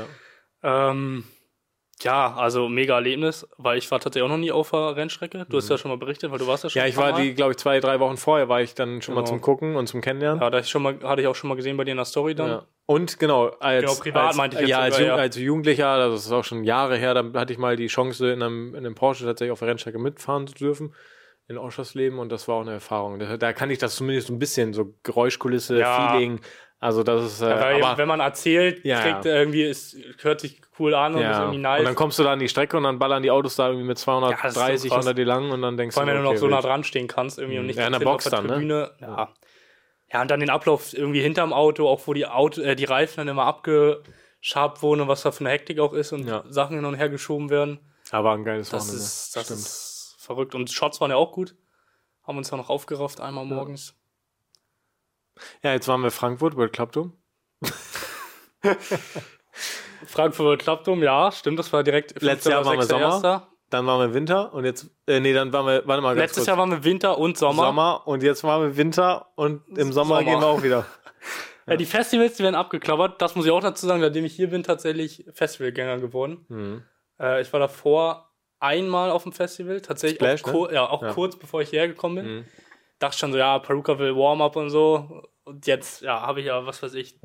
[0.63, 0.89] ja.
[0.91, 1.23] Ähm,
[2.03, 5.45] ja, also mega Erlebnis, weil ich war tatsächlich auch noch nie auf der Rennstrecke.
[5.49, 6.79] Du hast ja schon mal berichtet, weil du warst ja schon.
[6.81, 6.85] Mhm.
[6.85, 7.21] ja, ich war Mal.
[7.21, 9.29] die, glaube ich, zwei, drei Wochen vorher war ich dann schon mal Genau.
[9.31, 10.41] zum Gucken und zum Kennenlernen.
[10.41, 12.05] Ja, da ich schon mal, hatte ich auch schon mal gesehen bei dir in der
[12.05, 12.49] Story dann.
[12.49, 12.65] Ja.
[12.85, 15.21] Und genau, als, Genau, privat als, meinte ich jetzt ja, als, sogar, ja.
[15.21, 18.41] als Jugendlicher, das ist auch schon Jahre her, da hatte ich mal die Chance, in
[18.43, 20.93] einem, in einem Porsche tatsächlich auf der Rennstrecke mitfahren zu dürfen.
[21.47, 23.19] In Oschersleben und das war auch eine Erfahrung.
[23.19, 26.11] Da, da kann ich das zumindest so ein bisschen, so Geräuschkulisse, Ja.
[26.13, 26.39] Feeling.
[26.83, 27.41] Also, das ist.
[27.41, 29.35] Äh, Weil, aber, wenn man erzählt, Ja, kriegt ja.
[29.35, 31.39] irgendwie, es hört sich cool an und ist ja.
[31.41, 31.79] irgendwie nice.
[31.81, 33.85] Und dann kommst du da an die Strecke und dann ballern die Autos da irgendwie
[33.85, 34.97] mit das ist so 230 krass.
[35.05, 36.59] unter die lang und dann denkst Vor allem, wenn du, du noch okay, so nah
[36.61, 38.53] dran stehen kannst irgendwie und nicht Ja, in der Box auf der dann, ne?
[38.55, 38.91] Tribüne.
[38.99, 39.29] Ja.
[40.11, 43.17] ja, und dann den Ablauf irgendwie hinterm Auto, auch wo die, Auto, äh, die Reifen
[43.17, 46.43] dann immer abgeschabt wurden und was da für eine Hektik auch ist und Ja.
[46.49, 47.79] Sachen hin und her geschoben werden.
[48.09, 49.03] Aber ein geiles Das, Wochenende.
[49.03, 49.59] ist, das Stimmt.
[49.59, 50.55] ist verrückt.
[50.55, 51.55] Und Shots waren ja auch gut.
[52.23, 53.95] Haben uns ja noch aufgerafft, einmal morgens.
[55.63, 57.13] Ja, jetzt waren wir Frankfurt, World Club Dome.
[60.05, 62.21] Frankfurt Klappdom, ja, stimmt, das war direkt.
[62.21, 62.89] Letztes Jahr waren wir 5.
[62.89, 63.33] Sommer.
[63.35, 63.47] 1..
[63.69, 66.47] Dann waren wir Winter und jetzt, äh, nee, dann waren wir, warte mal Letztes kurz.
[66.47, 67.63] Jahr waren wir Winter und Sommer.
[67.67, 70.23] Sommer und jetzt waren wir Winter und im Sommer, Sommer.
[70.23, 70.85] gehen wir auch wieder.
[71.67, 73.21] Ja, die Festivals, die werden abgeklappert.
[73.21, 76.43] Das muss ich auch dazu sagen, seitdem ich hier bin, tatsächlich Festivalgänger geworden.
[76.49, 76.83] Mhm.
[77.19, 80.73] Äh, ich war davor einmal auf dem Festival, tatsächlich Splash, auch, ne?
[80.73, 81.13] ja, auch Ja.
[81.13, 82.25] kurz bevor ich hierher gekommen bin.
[82.25, 82.45] Mhm.
[82.97, 85.21] Dachte schon so, ja, Peruka will Warm-up und so.
[85.43, 87.19] Und jetzt, ja, habe ich ja, was weiß ich,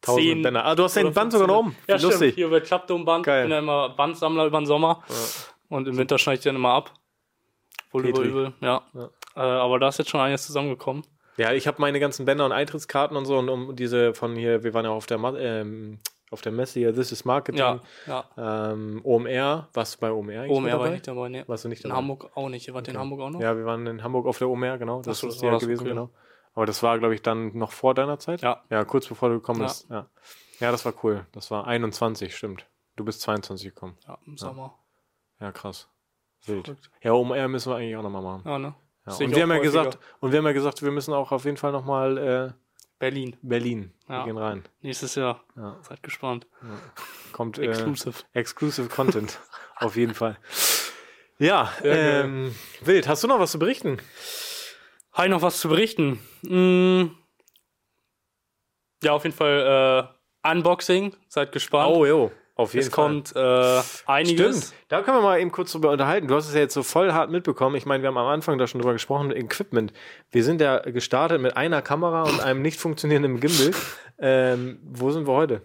[0.00, 0.64] Tausend zehn Bänder.
[0.64, 1.80] Ah, du hast den Band sogar noch 15.
[1.80, 1.86] um.
[1.86, 2.12] Ja, Wie stimmt.
[2.12, 2.34] lustig.
[2.34, 3.26] Hier über Klappdom-Band.
[3.26, 5.02] Ich bin ja immer Bandsammler über den Sommer.
[5.68, 6.92] Und im Winter schneide ich dann immer ab.
[7.92, 8.82] Wohl über übel, ja.
[8.94, 9.10] Ja.
[9.36, 11.04] Äh, aber da ist jetzt schon einiges zusammengekommen.
[11.36, 14.64] Ja, ich habe meine ganzen Bänder und Eintrittskarten und so und um diese von hier,
[14.64, 15.98] wir waren ja auf der, ähm,
[16.30, 18.70] auf der Messe hier, This is Marketing, Ja, ja.
[18.72, 21.44] ähm, OMR, warst du bei OMR OMR war ich nicht dabei, ne.
[21.46, 21.98] Warst du nicht In dabei?
[22.00, 22.68] Hamburg auch nicht.
[22.68, 23.40] Ihr wart in Hamburg auch noch?
[23.40, 25.00] Ja, wir waren in Hamburg auf der OMR, genau.
[25.00, 25.90] Das Ach so, ist das war ja gewesen, okay.
[25.90, 26.10] genau.
[26.54, 28.42] Aber das war, glaube ich, dann noch vor deiner Zeit?
[28.42, 28.62] Ja.
[28.70, 29.66] Ja, kurz bevor du gekommen Ja.
[29.66, 29.88] bist.
[29.90, 30.06] Ja.
[30.60, 31.26] ja, das war cool.
[31.32, 32.66] Das war 21, stimmt.
[32.96, 33.96] Du bist 22 gekommen.
[34.06, 34.78] Ja, im Sommer.
[35.40, 35.88] Ja, krass.
[36.44, 36.66] Wild.
[36.66, 36.90] Verrückt.
[37.02, 38.42] Ja, OMR müssen wir eigentlich auch nochmal machen.
[38.44, 38.74] Ja, ne?
[39.06, 39.14] Ja.
[39.14, 41.56] Und wir haben ja gesagt, und wir haben ja gesagt, wir müssen auch auf jeden
[41.56, 42.52] Fall nochmal äh,
[42.98, 43.36] Berlin.
[43.42, 43.92] Berlin.
[44.08, 44.18] Ja.
[44.20, 44.62] Wir gehen rein.
[44.80, 45.42] Nächstes Jahr.
[45.56, 45.78] Ja.
[45.82, 46.46] Seid gespannt.
[47.32, 48.22] Kommt äh, Exclusive.
[48.32, 49.40] exclusive Content.
[49.76, 50.38] auf jeden Fall.
[51.38, 53.08] Ja, ähm, wild.
[53.08, 53.98] Hast du noch was zu berichten?
[55.12, 56.18] Habe ich noch was zu berichten?
[56.42, 57.10] Mm.
[59.02, 60.08] Ja, auf jeden Fall
[60.44, 61.14] äh, Unboxing.
[61.28, 61.92] Seid gespannt.
[61.94, 62.30] Oh, jo.
[62.54, 63.06] Auf jeden es Fall.
[63.06, 64.68] kommt äh, einiges.
[64.68, 66.28] Stimmt, da können wir mal eben kurz drüber unterhalten.
[66.28, 67.76] Du hast es ja jetzt so voll hart mitbekommen.
[67.76, 69.92] Ich meine, wir haben am Anfang da schon drüber gesprochen, Equipment.
[70.30, 73.72] Wir sind ja gestartet mit einer Kamera und einem nicht funktionierenden Gimbal.
[74.24, 75.62] Ähm, wo sind wir heute?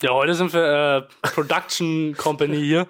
[0.00, 2.86] Ja, heute sind wir äh, Production Company hier.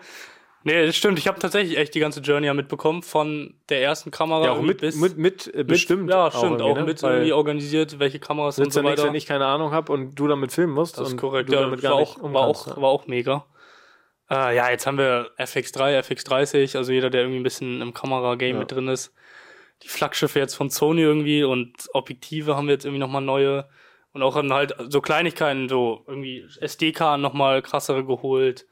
[0.63, 1.19] Nee, das stimmt.
[1.19, 4.61] Ich habe tatsächlich echt die ganze Journey ja mitbekommen, von der ersten Kamera Ja, auch
[4.61, 6.11] mit, mit, mit äh, bestimmt.
[6.11, 6.61] Ja, stimmt.
[6.61, 6.87] Auch, irgendwie, ne?
[6.87, 9.05] mit irgendwie organisiert, welche Kameras und so weiter.
[9.05, 10.99] wenn ich keine Ahnung habe und du damit filmen musst.
[10.99, 11.51] Das ist korrekt.
[11.51, 12.77] Ja, damit das gar war nicht auch, war, auch, ja.
[12.77, 13.47] war auch mega.
[14.31, 18.57] Äh, ja, jetzt haben wir FX3, FX30, also jeder, der irgendwie ein bisschen im Kamera-Game
[18.57, 18.61] Ja.
[18.61, 19.15] mit drin ist.
[19.83, 23.67] Die Flaggschiffe jetzt von Sony irgendwie und Objektive haben wir jetzt irgendwie nochmal neue.
[24.13, 28.67] Und auch dann halt so Kleinigkeiten, so irgendwie SD-Karten nochmal krassere geholt.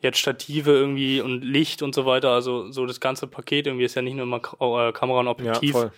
[0.00, 2.30] Jetzt Stative irgendwie und Licht und so weiter.
[2.30, 5.30] Also so das ganze Paket irgendwie ist ja nicht nur immer äh, Kamera und Ja,
[5.32, 5.72] Objektiv.
[5.72, 5.92] voll.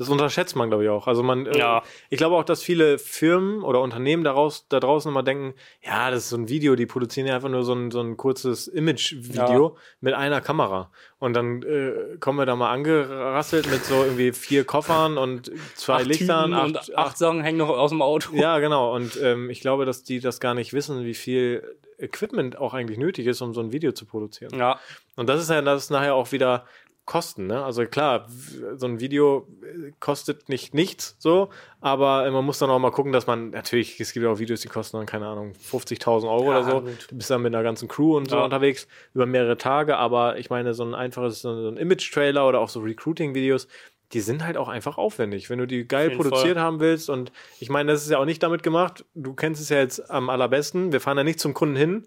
[0.00, 1.06] Das unterschätzt man, glaube ich, auch.
[1.06, 1.82] Also man, äh, Ja.
[2.08, 5.52] ich glaube auch, dass viele Firmen oder Unternehmen daraus, da draußen immer denken,
[5.84, 8.16] ja, das ist so ein Video, die produzieren ja einfach nur so ein, so ein
[8.16, 10.90] kurzes Image-Video mit einer Kamera.
[11.18, 15.96] Und dann äh, kommen wir da mal angerasselt mit so irgendwie vier Koffern und zwei
[15.96, 18.34] Acht Lichtern, acht, und acht acht Sachen hängen noch aus dem Auto.
[18.34, 18.94] Ja, genau.
[18.94, 21.62] Und ähm, ich glaube, dass die das gar nicht wissen, wie viel
[21.98, 24.58] Equipment auch eigentlich nötig ist, um so ein Video zu produzieren.
[24.58, 24.80] Ja,
[25.16, 26.64] Und das ist ja das ist nachher auch wieder
[27.10, 27.64] Kosten, ne?
[27.64, 28.28] Also klar,
[28.76, 31.48] so ein Video äh, kostet nicht nichts so,
[31.80, 34.60] aber man muss dann auch mal gucken, dass man, natürlich, es gibt ja auch Videos,
[34.60, 36.80] die kosten dann, keine Ahnung, 50.000 Euro Ja, oder so.
[36.82, 37.06] gut.
[37.10, 38.44] Du bist dann mit einer ganzen Crew und so Ja.
[38.44, 42.68] unterwegs über mehrere Tage, aber ich meine, so ein einfaches, so ein Image-Trailer oder auch
[42.68, 43.66] so Recruiting-Videos,
[44.12, 46.64] die sind halt auch einfach aufwendig, wenn du die geil produziert Fall.
[46.64, 47.10] haben willst.
[47.10, 49.04] Und ich meine, das ist ja auch nicht damit gemacht.
[49.16, 50.92] Du kennst es ja jetzt am allerbesten.
[50.92, 52.06] Wir fahren ja nicht zum Kunden hin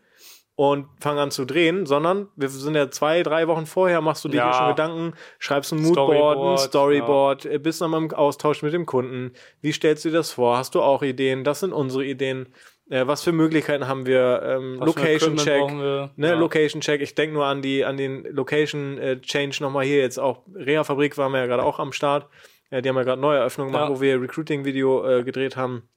[0.55, 4.29] und fangen an zu drehen, sondern wir sind ja zwei, drei Wochen vorher, machst du
[4.29, 4.53] dir Ja.
[4.53, 8.85] schon Gedanken, schreibst ein Moodboard, ein Storyboard, Storyboard, äh, bist dann im Austausch mit dem
[8.85, 9.31] Kunden.
[9.61, 10.57] Wie stellst du dir das vor?
[10.57, 11.43] Hast du auch Ideen?
[11.43, 12.53] Das sind unsere Ideen.
[12.89, 14.43] Äh, was für Möglichkeiten haben wir?
[14.45, 15.61] Ähm, Location Check.
[15.71, 16.11] wir?
[16.17, 16.33] Ne, Ja.
[16.35, 17.01] Location Check.
[17.01, 20.43] Ich denke nur an die, an den Location äh, Change nochmal hier jetzt auch.
[20.53, 22.27] Reha-Fabrik waren wir ja gerade auch am Start.
[22.69, 23.95] Äh, die haben ja gerade neue Eröffnung gemacht, Ja.
[23.95, 25.87] wo wir Recruiting-Video äh, gedreht haben.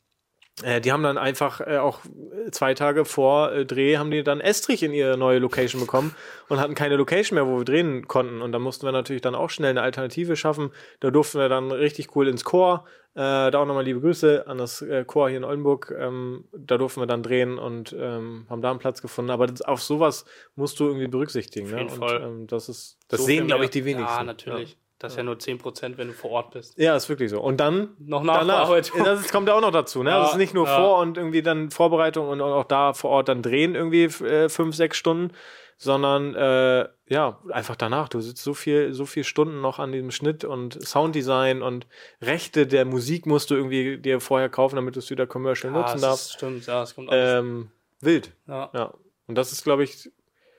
[0.62, 4.23] Äh, die haben dann einfach äh, auch äh, zwei Tage vor äh, Dreh haben die
[4.23, 6.14] dann Estrich in ihre neue Location bekommen
[6.49, 8.40] und hatten keine Location mehr, wo wir drehen konnten.
[8.40, 10.71] Und da mussten wir natürlich dann auch schnell eine Alternative schaffen.
[11.01, 12.87] Da durften wir dann richtig cool ins Chor.
[13.14, 15.95] Äh, da auch nochmal liebe Grüße an das äh, Chor hier in Oldenburg.
[15.99, 19.31] Ähm, da durften wir dann drehen und ähm, haben da einen Platz gefunden.
[19.31, 21.66] Aber das, auf sowas musst du irgendwie berücksichtigen.
[21.66, 21.97] Auf jeden ne?
[21.97, 22.23] Fall.
[22.23, 24.19] Und ähm, das ist, das So sehen, glaube ich, die wenigsten.
[24.19, 24.79] Ja, natürlich.
[24.99, 26.79] Das ist ja nur 10%, wenn du vor Ort bist.
[26.79, 27.41] Ja, ist wirklich so.
[27.41, 28.45] Und dann Noch danach.
[28.47, 29.05] Nachbearbeitung.
[29.05, 30.03] Das ist- kommt ja auch noch dazu.
[30.03, 30.09] Ne?
[30.11, 30.77] Ja, das ist nicht nur ja.
[30.77, 34.75] vor und irgendwie dann Vorbereitung und auch da vor Ort dann drehen irgendwie äh, fünf,
[34.75, 35.35] sechs Stunden,
[35.77, 38.09] sondern äh, ja, einfach danach.
[38.09, 41.87] Du sitzt so viel, so viel Stunden noch an diesem Schnitt und Sounddesign und
[42.23, 45.81] Rechte der Musik musst du irgendwie dir vorher kaufen, damit du es wieder commercial Ja,
[45.81, 46.27] nutzen das darfst.
[46.29, 47.41] ist, stimmt, ja, das kommt alles.
[47.41, 48.33] Ähm, wild.
[48.49, 48.71] ja.
[48.73, 48.95] Ja.
[49.27, 50.11] Und das ist, glaube ich,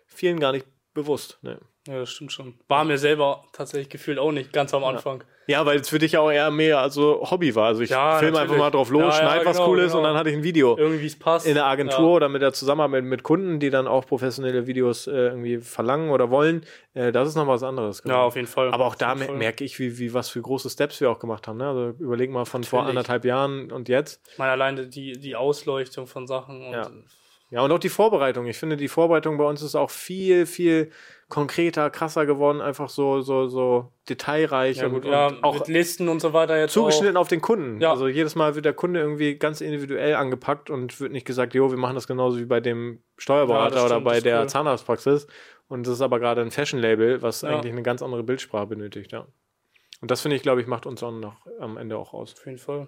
[0.05, 1.39] vielen gar nicht bewusst.
[1.41, 1.59] Ne?
[1.87, 2.53] Ja, das stimmt schon.
[2.67, 5.23] War mir selber tatsächlich gefühlt auch nicht, ganz am Anfang.
[5.49, 7.67] Ja, weil es für dich auch eher mehr also Hobby war.
[7.67, 9.99] Also ich Ja, filme einfach mal drauf los, Ja, ja, schneid was genau, Cooles und
[9.99, 10.09] genau.
[10.09, 10.77] dann hatte ich ein Video.
[10.77, 11.47] Irgendwie es passt.
[11.47, 12.05] in der Agentur Ja.
[12.05, 16.29] oder mit der Zusammenarbeit mit Kunden, die dann auch professionelle Videos äh, irgendwie verlangen oder
[16.31, 18.03] wollen, äh, das ist noch was anderes.
[18.05, 18.73] Ja, auf jeden Fall.
[18.73, 19.35] Aber auch da Auf Fall.
[19.37, 21.59] merke ich, wie, wie was für große Steps wir auch gemacht haben.
[21.59, 21.67] Ne?
[21.69, 22.97] Also überleg mal von vor Natürlich.
[22.97, 24.19] anderthalb Jahren und jetzt.
[24.33, 26.89] Ich meine, alleine die, die Ausleuchtung von Sachen und Ja.
[27.49, 28.45] Ja, und auch die Vorbereitung.
[28.47, 30.91] Ich finde, die Vorbereitung bei uns ist auch viel, viel
[31.29, 35.67] konkreter, krasser geworden, einfach so, so, so detailreich ja, und, gut, und ja, auch mit
[35.67, 37.81] Listen und so weiter jetzt zugeschnitten auf den Kunden.
[37.81, 37.91] Ja.
[37.91, 41.69] Also jedes Mal wird der Kunde irgendwie ganz individuell angepackt und wird nicht gesagt, jo,
[41.69, 44.49] wir machen das genauso wie bei dem Steuerberater das oder stimmt, bei der cool.
[44.49, 45.27] Zahnarztpraxis.
[45.67, 49.27] Und das ist aber gerade ein Fashion-Label, was eigentlich eine ganz andere Bildsprache benötigt, ja.
[49.99, 52.35] Und das finde ich, glaube ich, macht uns auch noch am Ende auch aus.
[52.37, 52.87] Auf jeden Fall.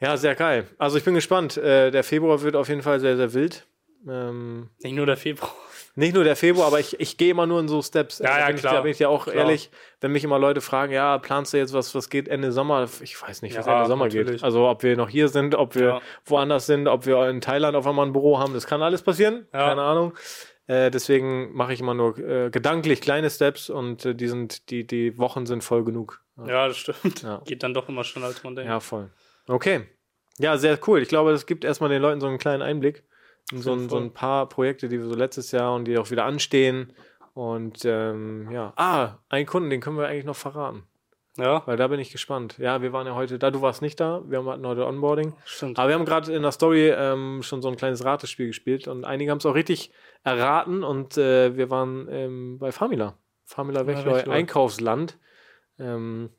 [0.00, 0.68] Ja, sehr geil.
[0.78, 1.56] Also ich bin gespannt.
[1.56, 3.66] Äh, der Februar wird auf jeden Fall sehr, sehr wild.
[4.06, 5.50] Ähm, Nicht nur der Februar.
[5.96, 8.18] Nicht nur der Februar, aber ich, ich gehe immer nur in so Steps.
[8.18, 8.74] Ja, ja, bin ich, klar.
[8.74, 9.36] Da bin ich ja auch Klar.
[9.36, 12.88] ehrlich, wenn mich immer Leute fragen, ja, planst du jetzt was, was geht Ende Sommer?
[13.02, 14.32] Ich weiß nicht, was Ja, Ende Sommer natürlich.
[14.32, 14.42] geht.
[14.44, 16.00] Also ob wir noch hier sind, ob wir Ja.
[16.24, 19.46] woanders sind, ob wir in Thailand auf einmal ein Büro haben, das kann alles passieren.
[19.52, 19.68] Ja.
[19.68, 20.14] Keine Ahnung.
[20.66, 24.86] Äh, deswegen mache ich immer nur äh, gedanklich kleine Steps und äh, die sind, die,
[24.86, 26.22] die Wochen sind voll genug.
[26.46, 27.24] Ja, das stimmt.
[27.44, 28.70] Geht dann doch immer schneller, als man denkt.
[28.70, 29.10] Ja, voll.
[29.46, 29.86] Okay.
[30.38, 31.00] Ja, sehr cool.
[31.02, 33.04] Ich glaube, das gibt erstmal den Leuten so einen kleinen Einblick in
[33.52, 36.24] so ein, so ein paar Projekte, die wir so letztes Jahr und die auch wieder
[36.24, 36.92] anstehen.
[37.34, 40.84] Und ähm, ja, ah, einen Kunden, den können wir eigentlich noch verraten,
[41.36, 42.58] Ja, weil da bin ich gespannt.
[42.58, 45.34] Ja, wir waren ja heute da, du warst nicht da, wir hatten heute Onboarding.
[45.44, 45.78] stimmt.
[45.78, 49.04] Aber wir haben gerade in der Story ähm, schon so ein kleines Ratespiel gespielt und
[49.04, 49.90] einige haben es auch richtig
[50.22, 53.18] erraten und äh, wir waren ähm, bei Famila.
[53.44, 54.32] Famila Wechleu, Wechleu.
[54.32, 55.18] Einkaufsland.
[55.78, 56.30] Ähm,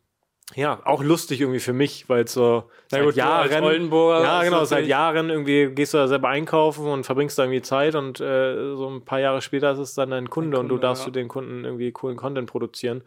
[0.53, 4.86] ja, auch lustig irgendwie für mich, weil so seit gut, Jahren, Oldenburger ja genau, seit
[4.86, 8.88] Jahren irgendwie gehst du da selber einkaufen und verbringst da irgendwie Zeit und äh, so
[8.88, 11.05] ein paar Jahre später ist es dann dein Kunde, und du Kunde, darfst ja.
[11.05, 13.03] für den Kunden irgendwie coolen Content produzieren.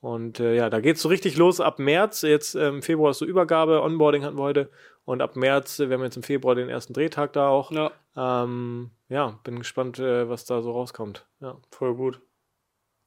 [0.00, 2.22] Und äh, ja, da geht's so richtig los ab März.
[2.22, 4.70] Jetzt ähm, im Februar ist so Übergabe, Onboarding hatten wir heute.
[5.04, 7.72] Und ab März, äh, wir haben jetzt im Februar den ersten Drehtag da auch.
[7.72, 11.26] Ja, Ähm, ja, bin gespannt, äh, was da so rauskommt.
[11.40, 12.20] Ja, voll gut.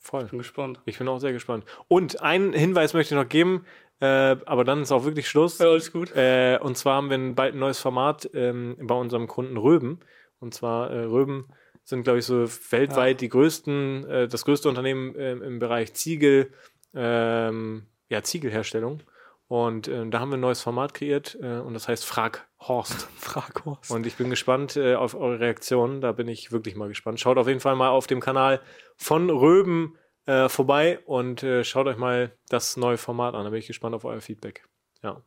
[0.01, 0.25] Voll.
[0.25, 0.81] Bin gespannt.
[0.85, 1.63] Ich bin auch sehr gespannt.
[1.87, 3.65] Und einen Hinweis möchte ich noch geben,
[4.01, 5.59] äh, aber dann ist auch wirklich Schluss.
[5.59, 6.13] Ja, alles gut.
[6.15, 9.99] Äh, und zwar haben wir ein, bald ein neues Format ähm, bei unserem Kunden Röben.
[10.39, 11.47] Und zwar äh, Röben
[11.83, 16.51] sind, glaube ich, so weltweit die größten, äh, das größte Unternehmen ähm, im Bereich Ziegel,
[16.95, 19.03] ähm, ja, Ziegelherstellung.
[19.51, 23.09] Und äh, da haben wir ein neues Format kreiert äh, und das heißt Frag Horst.
[23.17, 23.91] Frag was.
[23.91, 25.99] Und ich bin gespannt äh, auf eure Reaktionen.
[25.99, 27.19] Da bin ich wirklich mal gespannt.
[27.19, 28.61] Schaut auf jeden Fall mal auf dem Kanal
[28.95, 33.43] von Röben äh, vorbei und äh, schaut euch mal das neue Format an.
[33.43, 34.63] Da bin ich gespannt auf euer Feedback.
[35.03, 35.21] Ja.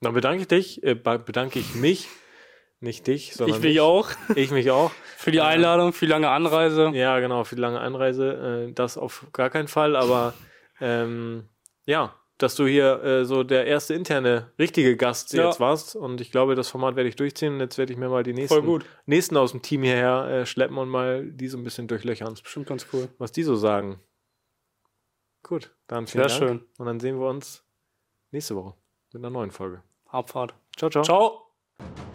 [0.00, 2.08] Dann bedanke ich dich, äh, be- bedanke ich mich,
[2.80, 4.08] nicht dich, sondern Ich will auch.
[4.34, 4.92] ich mich auch.
[5.18, 6.90] Für die Einladung, für die lange Anreise.
[6.94, 8.72] Ja, genau, für die lange Anreise.
[8.74, 10.32] Das auf gar keinen Fall, aber
[10.80, 11.50] ähm,
[11.84, 15.46] ja, dass du hier äh, so der erste interne, richtige Gast Ja.
[15.46, 15.94] jetzt warst.
[15.94, 17.54] Und ich glaube, das Format werde ich durchziehen.
[17.54, 20.76] Und jetzt werde ich mir mal die nächsten, nächsten aus dem Team hierher äh, schleppen
[20.78, 23.08] und mal die so ein bisschen durchlöchern, Bestimmt ganz cool.
[23.18, 24.00] was die so sagen.
[25.44, 26.50] Gut, dann vielen Sehr Dank.
[26.60, 26.68] schön.
[26.78, 27.64] Und dann sehen wir uns
[28.30, 28.74] nächste Woche
[29.12, 29.82] mit einer neuen Folge.
[30.06, 30.54] Abfahrt.
[30.76, 31.02] Ciao, ciao.
[31.04, 32.11] Ciao.